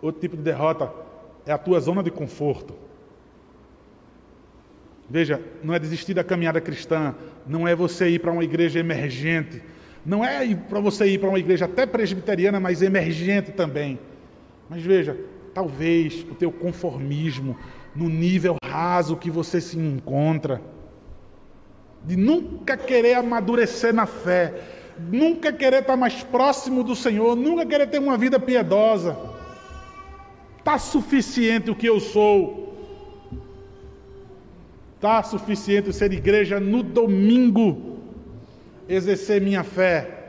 Outro 0.00 0.20
tipo 0.20 0.36
de 0.36 0.42
derrota 0.42 0.92
é 1.44 1.52
a 1.52 1.58
tua 1.58 1.78
zona 1.80 2.02
de 2.02 2.10
conforto. 2.10 2.74
Veja, 5.12 5.42
não 5.62 5.74
é 5.74 5.78
desistir 5.78 6.14
da 6.14 6.24
caminhada 6.24 6.58
cristã, 6.58 7.14
não 7.46 7.68
é 7.68 7.76
você 7.76 8.08
ir 8.08 8.18
para 8.18 8.32
uma 8.32 8.42
igreja 8.42 8.78
emergente, 8.78 9.62
não 10.06 10.24
é 10.24 10.54
para 10.54 10.80
você 10.80 11.04
ir 11.06 11.18
para 11.18 11.28
uma 11.28 11.38
igreja 11.38 11.66
até 11.66 11.84
presbiteriana, 11.84 12.58
mas 12.58 12.80
emergente 12.80 13.52
também. 13.52 13.98
Mas 14.70 14.82
veja, 14.82 15.14
talvez 15.52 16.24
o 16.30 16.34
teu 16.34 16.50
conformismo 16.50 17.58
no 17.94 18.08
nível 18.08 18.56
raso 18.64 19.14
que 19.14 19.30
você 19.30 19.60
se 19.60 19.78
encontra, 19.78 20.62
de 22.06 22.16
nunca 22.16 22.74
querer 22.74 23.16
amadurecer 23.16 23.92
na 23.92 24.06
fé, 24.06 24.62
nunca 24.98 25.52
querer 25.52 25.82
estar 25.82 25.94
mais 25.94 26.22
próximo 26.24 26.82
do 26.82 26.96
Senhor, 26.96 27.36
nunca 27.36 27.66
querer 27.66 27.88
ter 27.88 27.98
uma 27.98 28.16
vida 28.16 28.40
piedosa. 28.40 29.14
Está 30.58 30.78
suficiente 30.78 31.70
o 31.70 31.76
que 31.76 31.86
eu 31.86 32.00
sou. 32.00 32.61
Está 35.02 35.20
suficiente 35.24 35.92
ser 35.92 36.12
igreja 36.12 36.60
no 36.60 36.80
domingo, 36.80 37.98
exercer 38.88 39.40
minha 39.40 39.64
fé, 39.64 40.28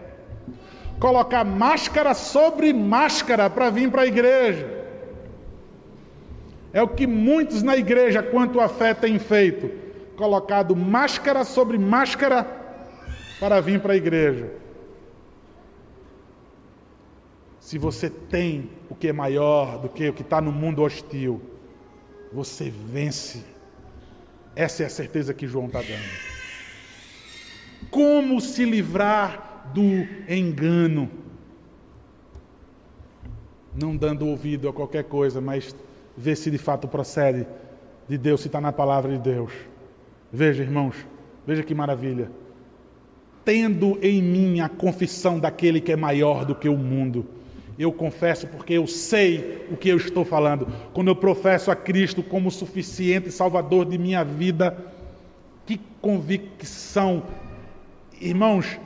colocar 1.00 1.44
máscara 1.44 2.16
sobre 2.16 2.74
máscara 2.74 3.52
para 3.52 3.70
vir 3.70 3.92
para 3.92 4.02
a 4.02 4.08
igreja. 4.08 4.68
É 6.74 6.82
o 6.82 6.88
que 6.88 7.06
muitos 7.06 7.62
na 7.62 7.78
igreja, 7.78 8.24
quanto 8.24 8.60
a 8.60 8.68
fé, 8.68 8.96
têm 8.96 9.20
feito 9.20 9.70
colocado 10.16 10.76
máscara 10.76 11.44
sobre 11.44 11.78
máscara 11.78 12.44
para 13.40 13.62
vir 13.62 13.80
para 13.80 13.94
a 13.94 13.96
igreja. 13.96 14.52
Se 17.60 17.78
você 17.78 18.10
tem 18.10 18.72
o 18.90 18.96
que 18.96 19.10
é 19.10 19.14
maior 19.14 19.78
do 19.78 19.88
que 19.88 20.10
o 20.10 20.14
que 20.14 20.24
está 20.24 20.42
no 20.42 20.52
mundo 20.52 20.82
hostil, 20.82 21.40
você 22.32 22.72
vence. 22.72 23.53
Essa 24.56 24.84
é 24.84 24.86
a 24.86 24.90
certeza 24.90 25.34
que 25.34 25.48
João 25.48 25.66
está 25.66 25.80
dando. 25.80 26.34
Como 27.90 28.40
se 28.40 28.66
livrar 28.66 29.72
do 29.74 29.82
engano? 30.28 31.10
Não 33.76 33.96
dando 33.96 34.28
ouvido 34.28 34.70
a 34.70 34.74
qualquer 34.74 35.06
coisa, 35.06 35.42
mas 35.42 35.76
ver 36.16 36.36
se 36.36 36.52
de 36.52 36.58
fato 36.58 36.88
procede 36.88 37.48
de 38.08 38.18
Deus, 38.18 38.42
se 38.42 38.48
está 38.48 38.62
na 38.62 38.72
palavra 38.72 39.12
de 39.12 39.18
Deus. 39.18 39.52
Veja, 40.32 40.64
irmãos, 40.64 40.96
veja 41.46 41.64
que 41.64 41.74
maravilha. 41.74 42.30
Tendo 43.44 43.98
em 44.02 44.22
mim 44.22 44.60
a 44.60 44.70
confissão 44.70 45.40
daquele 45.40 45.82
que 45.82 45.92
é 45.92 45.96
maior 45.96 46.46
do 46.46 46.56
que 46.56 46.70
o 46.70 46.78
mundo. 46.78 47.26
Eu 47.78 47.92
confesso 47.92 48.48
porque 48.48 48.74
eu 48.74 48.86
sei 48.86 49.66
o 49.72 49.78
que 49.78 49.90
eu 49.90 49.98
estou 49.98 50.24
falando. 50.24 50.68
Quando 50.94 51.08
eu 51.08 51.16
professo 51.16 51.72
a 51.72 51.76
Cristo 51.76 52.22
como 52.22 52.52
suficiente 52.52 53.32
Salvador 53.32 53.86
de 53.86 53.98
minha 53.98 54.24
vida, 54.24 54.78
que 55.66 55.80
convicção, 56.02 57.24
irmãos, 58.22 58.80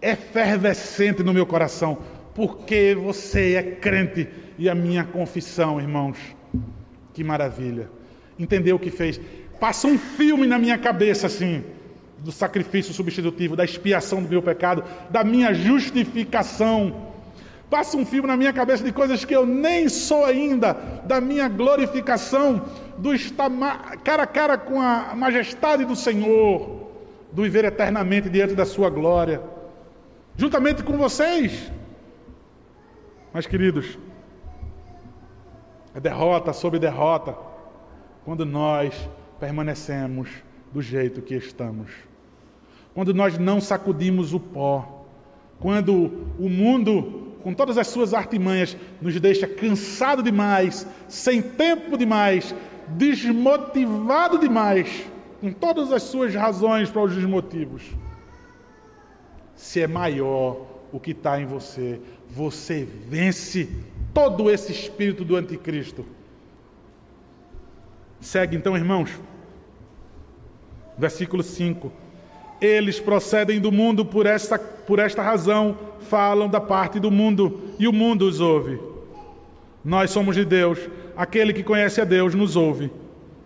efervescente 0.00 1.22
no 1.22 1.34
meu 1.34 1.44
coração, 1.46 1.98
porque 2.34 2.94
você 2.94 3.54
é 3.54 3.62
crente 3.62 4.28
e 4.58 4.68
a 4.68 4.74
minha 4.74 5.04
confissão, 5.04 5.80
irmãos, 5.80 6.16
que 7.12 7.24
maravilha. 7.24 7.90
entender 8.38 8.72
o 8.72 8.78
que 8.78 8.90
fez. 8.90 9.20
Passa 9.58 9.86
um 9.86 9.98
filme 9.98 10.46
na 10.46 10.58
minha 10.58 10.78
cabeça 10.78 11.26
assim, 11.26 11.62
do 12.18 12.32
sacrifício 12.32 12.94
substitutivo, 12.94 13.54
da 13.54 13.64
expiação 13.64 14.22
do 14.22 14.28
meu 14.28 14.40
pecado, 14.40 14.82
da 15.10 15.22
minha 15.22 15.52
justificação. 15.52 17.09
Passa 17.70 17.96
um 17.96 18.04
filme 18.04 18.26
na 18.26 18.36
minha 18.36 18.52
cabeça 18.52 18.82
de 18.82 18.92
coisas 18.92 19.24
que 19.24 19.34
eu 19.34 19.46
nem 19.46 19.88
sou 19.88 20.24
ainda, 20.24 20.72
da 21.04 21.20
minha 21.20 21.48
glorificação, 21.48 22.64
do 22.98 23.14
estar 23.14 23.48
cara 24.02 24.24
a 24.24 24.26
cara 24.26 24.58
com 24.58 24.82
a 24.82 25.14
majestade 25.14 25.84
do 25.84 25.94
Senhor, 25.94 26.90
do 27.30 27.42
viver 27.42 27.64
eternamente 27.64 28.28
diante 28.28 28.54
da 28.56 28.66
Sua 28.66 28.90
glória, 28.90 29.40
juntamente 30.36 30.82
com 30.82 30.98
vocês. 30.98 31.70
Mas, 33.32 33.46
queridos, 33.46 33.96
é 35.94 36.00
derrota 36.00 36.52
sobre 36.52 36.80
derrota 36.80 37.36
quando 38.24 38.44
nós 38.44 39.08
permanecemos 39.38 40.28
do 40.72 40.82
jeito 40.82 41.22
que 41.22 41.36
estamos. 41.36 41.92
Quando 42.94 43.14
nós 43.14 43.38
não 43.38 43.60
sacudimos 43.60 44.34
o 44.34 44.40
pó. 44.40 45.06
Quando 45.60 46.26
o 46.38 46.48
mundo, 46.48 47.29
com 47.42 47.54
todas 47.54 47.78
as 47.78 47.86
suas 47.86 48.14
artimanhas, 48.14 48.76
nos 49.00 49.18
deixa 49.18 49.46
cansado 49.46 50.22
demais, 50.22 50.86
sem 51.08 51.42
tempo 51.42 51.96
demais, 51.96 52.54
desmotivado 52.88 54.38
demais, 54.38 55.06
com 55.40 55.52
todas 55.52 55.92
as 55.92 56.02
suas 56.02 56.34
razões 56.34 56.90
para 56.90 57.02
os 57.02 57.14
desmotivos. 57.14 57.82
Se 59.54 59.80
é 59.80 59.86
maior 59.86 60.66
o 60.92 60.98
que 60.98 61.12
está 61.12 61.40
em 61.40 61.46
você, 61.46 62.00
você 62.28 62.86
vence 63.08 63.68
todo 64.12 64.50
esse 64.50 64.72
espírito 64.72 65.24
do 65.24 65.36
anticristo. 65.36 66.04
Segue 68.20 68.56
então, 68.56 68.76
irmãos. 68.76 69.10
Versículo 70.98 71.42
5. 71.42 71.90
Eles 72.60 73.00
procedem 73.00 73.58
do 73.58 73.72
mundo 73.72 74.04
por 74.04 74.26
esta, 74.26 74.58
por 74.58 74.98
esta 74.98 75.22
razão, 75.22 75.78
falam 76.00 76.48
da 76.48 76.60
parte 76.60 77.00
do 77.00 77.10
mundo, 77.10 77.60
e 77.78 77.88
o 77.88 77.92
mundo 77.92 78.26
os 78.26 78.40
ouve. 78.40 78.78
Nós 79.84 80.10
somos 80.10 80.36
de 80.36 80.44
Deus, 80.44 80.78
aquele 81.16 81.52
que 81.52 81.62
conhece 81.62 82.00
a 82.00 82.04
Deus 82.04 82.34
nos 82.34 82.56
ouve. 82.56 82.90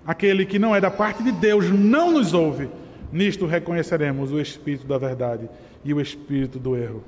Aquele 0.06 0.44
que 0.44 0.58
não 0.58 0.74
é 0.74 0.80
da 0.80 0.90
parte 0.90 1.22
de 1.22 1.32
Deus 1.32 1.70
não 1.70 2.10
nos 2.10 2.34
ouve. 2.34 2.68
Nisto 3.12 3.46
reconheceremos 3.46 4.32
o 4.32 4.40
espírito 4.40 4.86
da 4.86 4.98
verdade 4.98 5.48
e 5.84 5.94
o 5.94 6.00
espírito 6.00 6.58
do 6.58 6.76
erro. 6.76 7.02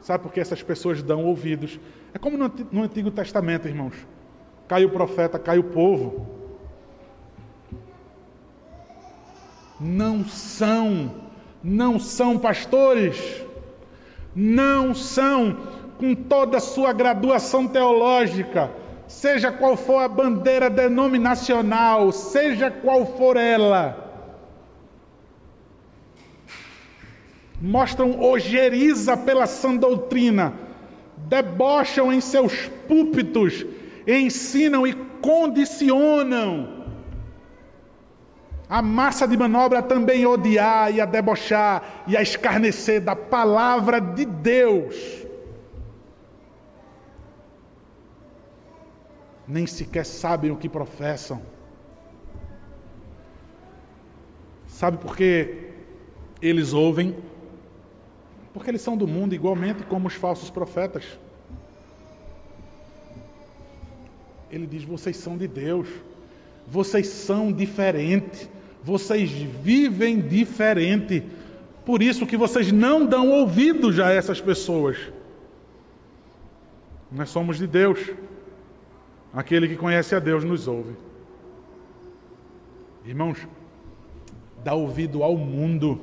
Sabe 0.00 0.22
por 0.22 0.32
que 0.32 0.40
essas 0.40 0.62
pessoas 0.62 1.02
dão 1.02 1.26
ouvidos? 1.26 1.78
É 2.14 2.18
como 2.18 2.38
no 2.38 2.82
Antigo 2.82 3.10
Testamento, 3.10 3.68
irmãos. 3.68 3.94
Cai 4.66 4.84
o 4.86 4.90
profeta, 4.90 5.38
cai 5.38 5.58
o 5.58 5.64
povo. 5.64 6.37
Não 9.80 10.24
são, 10.24 11.14
não 11.62 11.98
são 11.98 12.38
pastores, 12.38 13.44
não 14.34 14.94
são 14.94 15.56
com 15.98 16.14
toda 16.14 16.58
a 16.58 16.60
sua 16.60 16.92
graduação 16.92 17.66
teológica, 17.66 18.70
seja 19.06 19.52
qual 19.52 19.76
for 19.76 20.02
a 20.02 20.08
bandeira 20.08 20.68
denominacional, 20.68 22.12
seja 22.12 22.70
qual 22.70 23.06
for 23.06 23.36
ela 23.36 24.08
mostram 27.60 28.20
ojeriza 28.20 29.16
pela 29.16 29.46
sã 29.46 29.74
doutrina, 29.74 30.54
debocham 31.16 32.12
em 32.12 32.20
seus 32.20 32.68
púlpitos, 32.86 33.66
ensinam 34.06 34.86
e 34.86 34.94
condicionam 35.20 36.77
a 38.68 38.82
massa 38.82 39.26
de 39.26 39.36
manobra 39.36 39.82
também 39.82 40.26
odiar 40.26 40.94
e 40.94 41.00
a 41.00 41.06
debochar 41.06 42.04
e 42.06 42.16
a 42.16 42.22
escarnecer 42.22 43.00
da 43.00 43.16
palavra 43.16 44.00
de 44.00 44.24
Deus. 44.24 45.26
Nem 49.46 49.66
sequer 49.66 50.04
sabem 50.04 50.50
o 50.50 50.56
que 50.56 50.68
professam. 50.68 51.40
Sabe 54.66 54.98
por 54.98 55.16
que 55.16 55.70
eles 56.42 56.72
ouvem 56.72 57.16
porque 58.58 58.70
eles 58.72 58.82
são 58.82 58.96
do 58.96 59.06
mundo 59.06 59.36
igualmente 59.36 59.84
como 59.84 60.08
os 60.08 60.14
falsos 60.14 60.50
profetas. 60.50 61.04
Ele 64.50 64.66
diz: 64.66 64.82
vocês 64.82 65.16
são 65.16 65.36
de 65.38 65.46
Deus, 65.46 65.88
vocês 66.66 67.06
são 67.06 67.52
diferentes, 67.52 68.48
vocês 68.82 69.30
vivem 69.30 70.20
diferente. 70.20 71.22
Por 71.84 72.02
isso 72.02 72.26
que 72.26 72.36
vocês 72.36 72.70
não 72.70 73.04
dão 73.04 73.30
ouvidos 73.30 73.98
a 73.98 74.10
essas 74.12 74.40
pessoas. 74.40 74.96
Nós 77.10 77.30
somos 77.30 77.58
de 77.58 77.66
Deus. 77.66 78.10
Aquele 79.32 79.68
que 79.68 79.76
conhece 79.76 80.14
a 80.14 80.18
Deus 80.18 80.44
nos 80.44 80.68
ouve. 80.68 80.94
Irmãos, 83.04 83.38
dá 84.62 84.74
ouvido 84.74 85.22
ao 85.22 85.36
mundo 85.36 86.00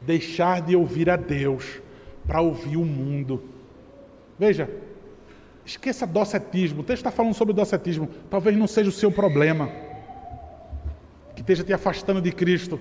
deixar 0.00 0.62
de 0.62 0.76
ouvir 0.76 1.10
a 1.10 1.16
Deus 1.16 1.80
para 2.26 2.40
ouvir 2.40 2.76
o 2.76 2.84
mundo. 2.84 3.42
Veja, 4.38 4.70
esqueça 5.66 6.06
docetismo. 6.06 6.80
O 6.80 6.84
texto 6.84 7.00
está 7.00 7.10
falando 7.10 7.34
sobre 7.34 7.52
docetismo. 7.52 8.08
Talvez 8.30 8.56
não 8.56 8.68
seja 8.68 8.88
o 8.88 8.92
seu 8.92 9.10
problema 9.10 9.87
que 11.38 11.42
esteja 11.42 11.62
te 11.62 11.72
afastando 11.72 12.20
de 12.20 12.32
Cristo. 12.32 12.80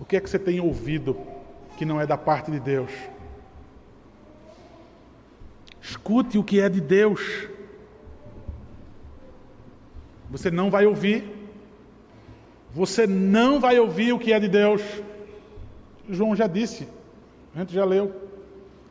O 0.00 0.04
que 0.04 0.16
é 0.16 0.20
que 0.20 0.28
você 0.28 0.40
tem 0.40 0.58
ouvido 0.58 1.16
que 1.76 1.84
não 1.84 2.00
é 2.00 2.06
da 2.06 2.18
parte 2.18 2.50
de 2.50 2.58
Deus? 2.58 2.90
Escute 5.80 6.36
o 6.36 6.42
que 6.42 6.60
é 6.60 6.68
de 6.68 6.80
Deus. 6.80 7.48
Você 10.30 10.50
não 10.50 10.68
vai 10.68 10.84
ouvir 10.84 11.38
você 12.74 13.06
não 13.06 13.58
vai 13.58 13.78
ouvir 13.78 14.12
o 14.12 14.18
que 14.18 14.32
é 14.32 14.38
de 14.38 14.48
Deus. 14.48 14.82
João 16.08 16.36
já 16.36 16.46
disse, 16.46 16.86
a 17.54 17.60
gente 17.60 17.72
já 17.72 17.84
leu, 17.84 18.14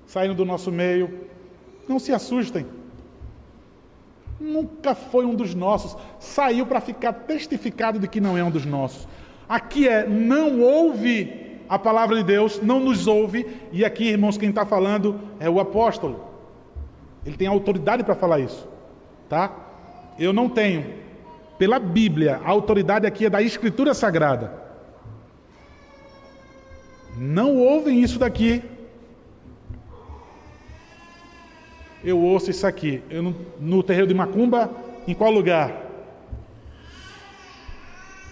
saindo 0.05 0.33
do 0.33 0.45
nosso 0.45 0.71
meio. 0.71 1.27
Não 1.87 1.99
se 1.99 2.11
assustem. 2.11 2.65
Nunca 4.39 4.93
foi 4.93 5.25
um 5.25 5.35
dos 5.35 5.55
nossos. 5.55 5.95
Saiu 6.19 6.65
para 6.65 6.79
ficar 6.79 7.13
testificado 7.13 7.99
de 7.99 8.07
que 8.07 8.21
não 8.21 8.37
é 8.37 8.43
um 8.43 8.51
dos 8.51 8.65
nossos. 8.65 9.07
Aqui 9.47 9.87
é 9.87 10.07
não 10.07 10.61
ouve 10.61 11.47
a 11.69 11.77
palavra 11.79 12.17
de 12.17 12.23
Deus, 12.23 12.61
não 12.61 12.79
nos 12.79 13.07
ouve. 13.07 13.45
E 13.71 13.83
aqui, 13.83 14.09
irmãos, 14.09 14.37
quem 14.37 14.49
está 14.49 14.65
falando 14.65 15.19
é 15.39 15.49
o 15.49 15.59
apóstolo. 15.59 16.25
Ele 17.25 17.35
tem 17.35 17.47
autoridade 17.47 18.03
para 18.03 18.15
falar 18.15 18.39
isso, 18.39 18.67
tá? 19.27 19.51
Eu 20.17 20.31
não 20.31 20.47
tenho 20.47 20.85
pela 21.57 21.79
Bíblia, 21.79 22.39
a 22.43 22.49
autoridade 22.49 23.07
aqui 23.07 23.25
é 23.25 23.29
da 23.29 23.41
Escritura 23.41 23.93
Sagrada. 23.93 24.53
Não 27.17 27.57
ouvem 27.57 28.01
isso 28.01 28.19
daqui. 28.19 28.63
Eu 32.07 32.21
ouço 32.21 32.49
isso 32.49 32.65
aqui. 32.65 33.03
Eu 33.09 33.21
no, 33.21 33.35
no 33.59 33.83
terreiro 33.83 34.07
de 34.07 34.13
Macumba, 34.13 34.71
em 35.05 35.13
qual 35.13 35.29
lugar? 35.29 35.75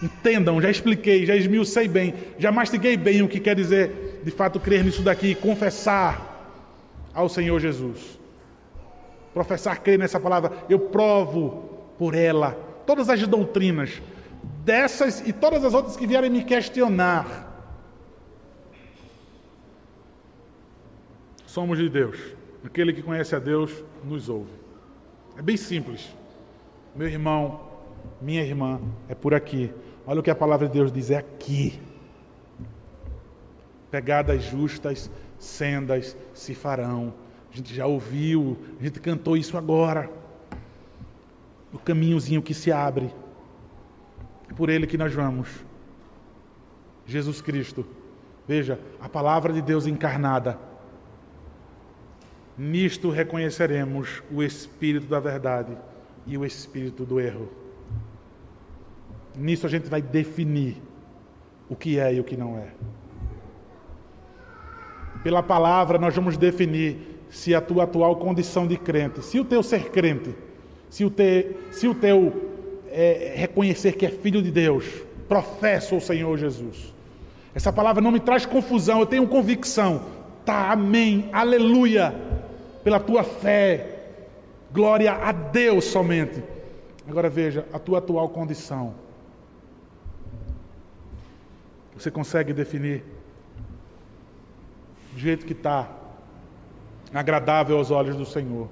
Entendam, 0.02 0.62
já 0.62 0.70
expliquei, 0.70 1.26
já 1.26 1.36
esmiucei 1.36 1.86
bem, 1.86 2.14
já 2.38 2.50
mastiguei 2.50 2.96
bem 2.96 3.20
o 3.20 3.28
que 3.28 3.38
quer 3.38 3.54
dizer 3.54 4.22
de 4.24 4.30
fato 4.30 4.58
crer 4.58 4.82
nisso 4.82 5.02
daqui, 5.02 5.34
confessar 5.34 6.64
ao 7.12 7.28
Senhor 7.28 7.60
Jesus. 7.60 8.18
Professar 9.34 9.82
crer 9.82 9.98
nessa 9.98 10.18
palavra, 10.18 10.52
eu 10.70 10.78
provo 10.78 11.68
por 11.98 12.14
ela 12.14 12.52
todas 12.86 13.10
as 13.10 13.26
doutrinas, 13.26 14.00
dessas 14.64 15.20
e 15.28 15.34
todas 15.34 15.62
as 15.62 15.74
outras 15.74 15.98
que 15.98 16.06
vierem 16.06 16.30
me 16.30 16.42
questionar. 16.42 17.44
Somos 21.44 21.76
de 21.76 21.90
Deus. 21.90 22.45
Aquele 22.66 22.92
que 22.92 23.00
conhece 23.00 23.34
a 23.34 23.38
Deus 23.38 23.84
nos 24.04 24.28
ouve. 24.28 24.50
É 25.38 25.40
bem 25.40 25.56
simples. 25.56 26.14
Meu 26.94 27.08
irmão, 27.08 27.60
minha 28.20 28.42
irmã, 28.42 28.80
é 29.08 29.14
por 29.14 29.32
aqui. 29.32 29.72
Olha 30.04 30.20
o 30.20 30.22
que 30.22 30.30
a 30.30 30.34
palavra 30.34 30.66
de 30.66 30.74
Deus 30.74 30.90
diz: 30.90 31.10
é 31.10 31.16
aqui. 31.16 31.80
Pegadas 33.90 34.42
justas, 34.42 35.08
sendas 35.38 36.16
se 36.34 36.54
farão. 36.54 37.14
A 37.52 37.56
gente 37.56 37.72
já 37.72 37.86
ouviu, 37.86 38.58
a 38.80 38.82
gente 38.82 39.00
cantou 39.00 39.36
isso 39.36 39.56
agora 39.56 40.10
o 41.72 41.78
caminhozinho 41.78 42.42
que 42.42 42.54
se 42.54 42.72
abre. 42.72 43.14
É 44.50 44.54
por 44.54 44.68
ele 44.68 44.86
que 44.86 44.98
nós 44.98 45.12
vamos. 45.14 45.48
Jesus 47.06 47.40
Cristo. 47.40 47.86
Veja, 48.48 48.80
a 49.00 49.08
palavra 49.08 49.52
de 49.52 49.62
Deus 49.62 49.86
encarnada. 49.86 50.58
Nisto 52.58 53.10
reconheceremos 53.10 54.22
o 54.32 54.42
espírito 54.42 55.06
da 55.06 55.20
verdade 55.20 55.76
e 56.26 56.38
o 56.38 56.44
espírito 56.44 57.04
do 57.04 57.20
erro. 57.20 57.48
Nisso 59.36 59.66
a 59.66 59.68
gente 59.68 59.88
vai 59.88 60.00
definir 60.00 60.76
o 61.68 61.76
que 61.76 61.98
é 61.98 62.14
e 62.14 62.20
o 62.20 62.24
que 62.24 62.36
não 62.36 62.56
é. 62.58 62.68
Pela 65.22 65.42
palavra, 65.42 65.98
nós 65.98 66.14
vamos 66.14 66.36
definir 66.36 67.16
se 67.28 67.54
a 67.54 67.60
tua 67.60 67.84
atual 67.84 68.16
condição 68.16 68.66
de 68.66 68.76
crente, 68.76 69.22
se 69.24 69.38
o 69.38 69.44
teu 69.44 69.62
ser 69.62 69.90
crente, 69.90 70.34
se 70.88 71.04
o, 71.04 71.10
te, 71.10 71.56
se 71.70 71.86
o 71.88 71.94
teu 71.94 72.54
é, 72.88 73.34
reconhecer 73.36 73.92
que 73.92 74.06
é 74.06 74.08
filho 74.08 74.40
de 74.40 74.50
Deus, 74.50 74.84
professa 75.28 75.94
o 75.94 76.00
Senhor 76.00 76.38
Jesus. 76.38 76.94
Essa 77.54 77.72
palavra 77.72 78.02
não 78.02 78.12
me 78.12 78.20
traz 78.20 78.46
confusão, 78.46 79.00
eu 79.00 79.06
tenho 79.06 79.26
convicção. 79.26 80.02
Tá, 80.44 80.70
amém, 80.70 81.28
aleluia, 81.32 82.14
pela 82.86 83.00
tua 83.00 83.24
fé. 83.24 83.84
Glória 84.72 85.12
a 85.12 85.32
Deus 85.32 85.86
somente. 85.86 86.40
Agora 87.08 87.28
veja 87.28 87.66
a 87.72 87.80
tua 87.80 87.98
atual 87.98 88.28
condição. 88.28 88.94
Você 91.96 92.12
consegue 92.12 92.52
definir 92.52 93.02
do 95.12 95.18
jeito 95.18 95.44
que 95.44 95.52
está, 95.52 95.90
agradável 97.12 97.76
aos 97.76 97.90
olhos 97.90 98.14
do 98.14 98.24
Senhor, 98.24 98.68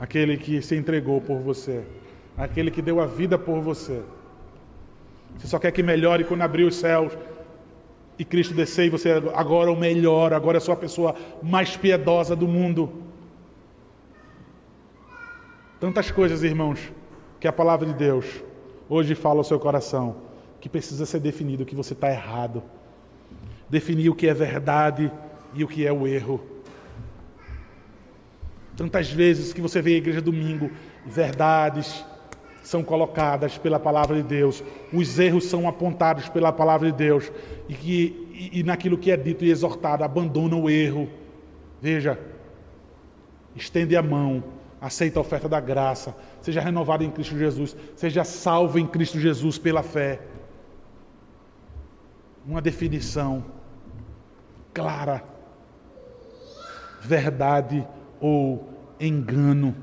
aquele 0.00 0.38
que 0.38 0.62
se 0.62 0.74
entregou 0.74 1.20
por 1.20 1.38
você, 1.40 1.84
aquele 2.38 2.70
que 2.70 2.80
deu 2.80 2.98
a 2.98 3.04
vida 3.04 3.38
por 3.38 3.60
você. 3.60 4.02
Você 5.36 5.48
só 5.48 5.58
quer 5.58 5.70
que 5.70 5.82
melhore 5.82 6.24
quando 6.24 6.40
abrir 6.40 6.64
os 6.64 6.76
céus 6.76 7.12
e 8.18 8.24
Cristo 8.24 8.54
descer 8.54 8.86
e 8.86 8.88
você 8.88 9.10
agora 9.34 9.70
o 9.70 9.76
melhor, 9.76 10.32
agora 10.32 10.56
é 10.56 10.60
sua 10.60 10.76
pessoa 10.76 11.14
mais 11.42 11.76
piedosa 11.76 12.34
do 12.34 12.48
mundo. 12.48 13.03
Tantas 15.84 16.10
coisas, 16.10 16.42
irmãos, 16.42 16.90
que 17.38 17.46
a 17.46 17.52
palavra 17.52 17.86
de 17.86 17.92
Deus 17.92 18.24
hoje 18.88 19.14
fala 19.14 19.40
ao 19.40 19.44
seu 19.44 19.60
coração, 19.60 20.16
que 20.58 20.66
precisa 20.66 21.04
ser 21.04 21.20
definido 21.20 21.66
que 21.66 21.74
você 21.74 21.92
está 21.92 22.10
errado. 22.10 22.62
Definir 23.68 24.08
o 24.08 24.14
que 24.14 24.26
é 24.26 24.32
verdade 24.32 25.12
e 25.52 25.62
o 25.62 25.68
que 25.68 25.86
é 25.86 25.92
o 25.92 26.06
erro. 26.06 26.40
Tantas 28.74 29.10
vezes 29.10 29.52
que 29.52 29.60
você 29.60 29.82
vê 29.82 29.92
a 29.92 29.98
igreja 29.98 30.22
domingo, 30.22 30.70
verdades 31.04 32.02
são 32.62 32.82
colocadas 32.82 33.58
pela 33.58 33.78
palavra 33.78 34.16
de 34.16 34.22
Deus, 34.22 34.64
os 34.90 35.18
erros 35.18 35.44
são 35.44 35.68
apontados 35.68 36.30
pela 36.30 36.50
palavra 36.50 36.90
de 36.90 36.96
Deus, 36.96 37.30
e, 37.68 37.74
que, 37.74 38.26
e, 38.32 38.60
e 38.60 38.62
naquilo 38.62 38.96
que 38.96 39.10
é 39.10 39.18
dito 39.18 39.44
e 39.44 39.50
exortado, 39.50 40.02
abandona 40.02 40.56
o 40.56 40.70
erro. 40.70 41.10
Veja, 41.78 42.18
estende 43.54 43.94
a 43.94 44.02
mão, 44.02 44.42
aceita 44.84 45.18
a 45.18 45.22
oferta 45.22 45.48
da 45.48 45.58
graça, 45.60 46.14
seja 46.42 46.60
renovado 46.60 47.02
em 47.02 47.10
Cristo 47.10 47.38
Jesus, 47.38 47.74
seja 47.96 48.22
salvo 48.22 48.78
em 48.78 48.86
Cristo 48.86 49.18
Jesus 49.18 49.56
pela 49.56 49.82
fé. 49.82 50.20
Uma 52.46 52.60
definição 52.60 53.42
clara 54.74 55.24
verdade 57.00 57.86
ou 58.20 58.68
engano. 59.00 59.74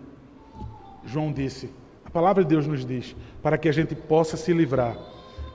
João 1.04 1.32
disse, 1.32 1.74
a 2.06 2.10
palavra 2.12 2.44
de 2.44 2.50
Deus 2.50 2.68
nos 2.68 2.86
diz, 2.86 3.16
para 3.42 3.58
que 3.58 3.68
a 3.68 3.72
gente 3.72 3.96
possa 3.96 4.38
se 4.38 4.54
livrar, 4.54 4.96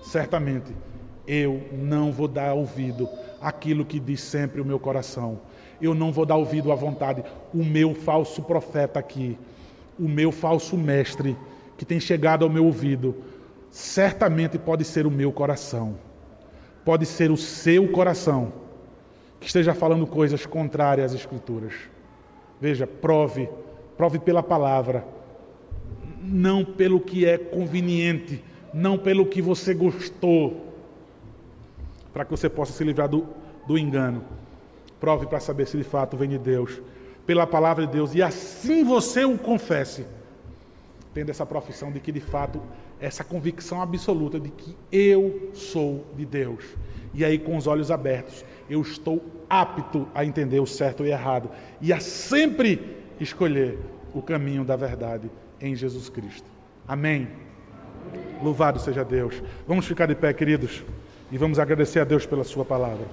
certamente 0.03 0.74
eu 1.24 1.68
não 1.72 2.11
vou 2.11 2.26
dar 2.26 2.55
ouvido 2.55 3.09
àquilo 3.40 3.84
que 3.84 4.01
diz 4.01 4.20
sempre 4.20 4.61
o 4.61 4.64
meu 4.64 4.80
coração. 4.80 5.40
Eu 5.81 5.95
não 5.95 6.12
vou 6.12 6.24
dar 6.24 6.37
ouvido 6.37 6.72
à 6.72 6.74
vontade, 6.74 7.22
o 7.53 7.64
meu 7.64 7.95
falso 7.95 8.43
profeta 8.43 8.99
aqui, 8.99 9.39
o 9.99 10.09
meu 10.09 10.33
falso 10.33 10.77
mestre 10.77 11.37
que 11.77 11.85
tem 11.85 12.01
chegado 12.01 12.45
ao 12.45 12.51
meu 12.51 12.64
ouvido, 12.64 13.14
certamente 13.70 14.59
pode 14.59 14.85
ser 14.85 15.07
o 15.07 15.11
meu 15.11 15.31
coração, 15.31 15.97
pode 16.85 17.05
ser 17.05 17.31
o 17.31 17.37
seu 17.37 17.89
coração 17.89 18.53
que 19.39 19.47
esteja 19.47 19.74
falando 19.74 20.07
coisas 20.07 20.47
contrárias 20.47 21.12
às 21.12 21.20
Escrituras. 21.20 21.74
Veja, 22.61 22.87
prove, 22.87 23.49
prove 23.97 24.18
pela 24.18 24.43
palavra, 24.43 25.07
não 26.22 26.64
pelo 26.64 26.99
que 26.99 27.27
é 27.27 27.37
conveniente, 27.37 28.43
não 28.72 28.97
pelo 28.97 29.27
que 29.27 29.43
você 29.43 29.74
gostou, 29.74 30.72
para 32.12 32.24
que 32.24 32.31
você 32.31 32.49
possa 32.49 32.72
se 32.72 32.83
livrar 32.83 33.09
do, 33.09 33.27
do 33.66 33.77
engano. 33.77 34.24
Prove 35.01 35.26
para 35.26 35.40
saber 35.40 35.66
se 35.66 35.76
de 35.76 35.84
fato 35.84 36.16
vem 36.16 36.28
de 36.28 36.38
Deus, 36.38 36.80
pela 37.26 37.47
palavra 37.47 37.86
de 37.86 37.92
Deus, 37.92 38.14
e 38.14 38.22
assim 38.22 38.84
você 38.84 39.24
o 39.24 39.36
confesse, 39.36 40.07
tendo 41.12 41.30
essa 41.30 41.44
profissão 41.44 41.90
de 41.90 42.01
que 42.01 42.12
de 42.12 42.20
fato, 42.20 42.62
essa 43.01 43.24
convicção 43.24 43.82
absoluta 43.82 44.38
de 44.38 44.49
que 44.51 44.76
eu 44.90 45.51
sou 45.53 46.07
de 46.16 46.24
Deus. 46.24 46.64
E 47.12 47.24
aí, 47.24 47.38
com 47.38 47.57
os 47.57 47.66
olhos 47.66 47.90
abertos, 47.90 48.44
eu 48.68 48.80
estou 48.80 49.22
apto 49.49 50.07
a 50.14 50.24
entender 50.24 50.61
o 50.61 50.66
certo 50.66 51.05
e 51.05 51.09
o 51.09 51.11
errado 51.11 51.51
e 51.80 51.92
a 51.92 52.01
sempre 52.01 52.97
escolher 53.18 53.78
o 54.14 54.22
caminho 54.22 54.64
da 54.64 54.76
verdade 54.76 55.30
em 55.61 55.74
Jesus 55.74 56.09
Cristo. 56.09 56.49
Amém. 56.86 57.28
Louvado 58.42 58.78
seja 58.78 59.05
Deus. 59.05 59.42
Vamos 59.66 59.86
ficar 59.86 60.07
de 60.07 60.14
pé, 60.14 60.32
queridos, 60.32 60.84
e 61.30 61.38
vamos 61.38 61.59
agradecer 61.59 62.01
a 62.01 62.05
Deus 62.05 62.26
pela 62.26 62.44
Sua 62.44 62.64
palavra. 62.64 63.07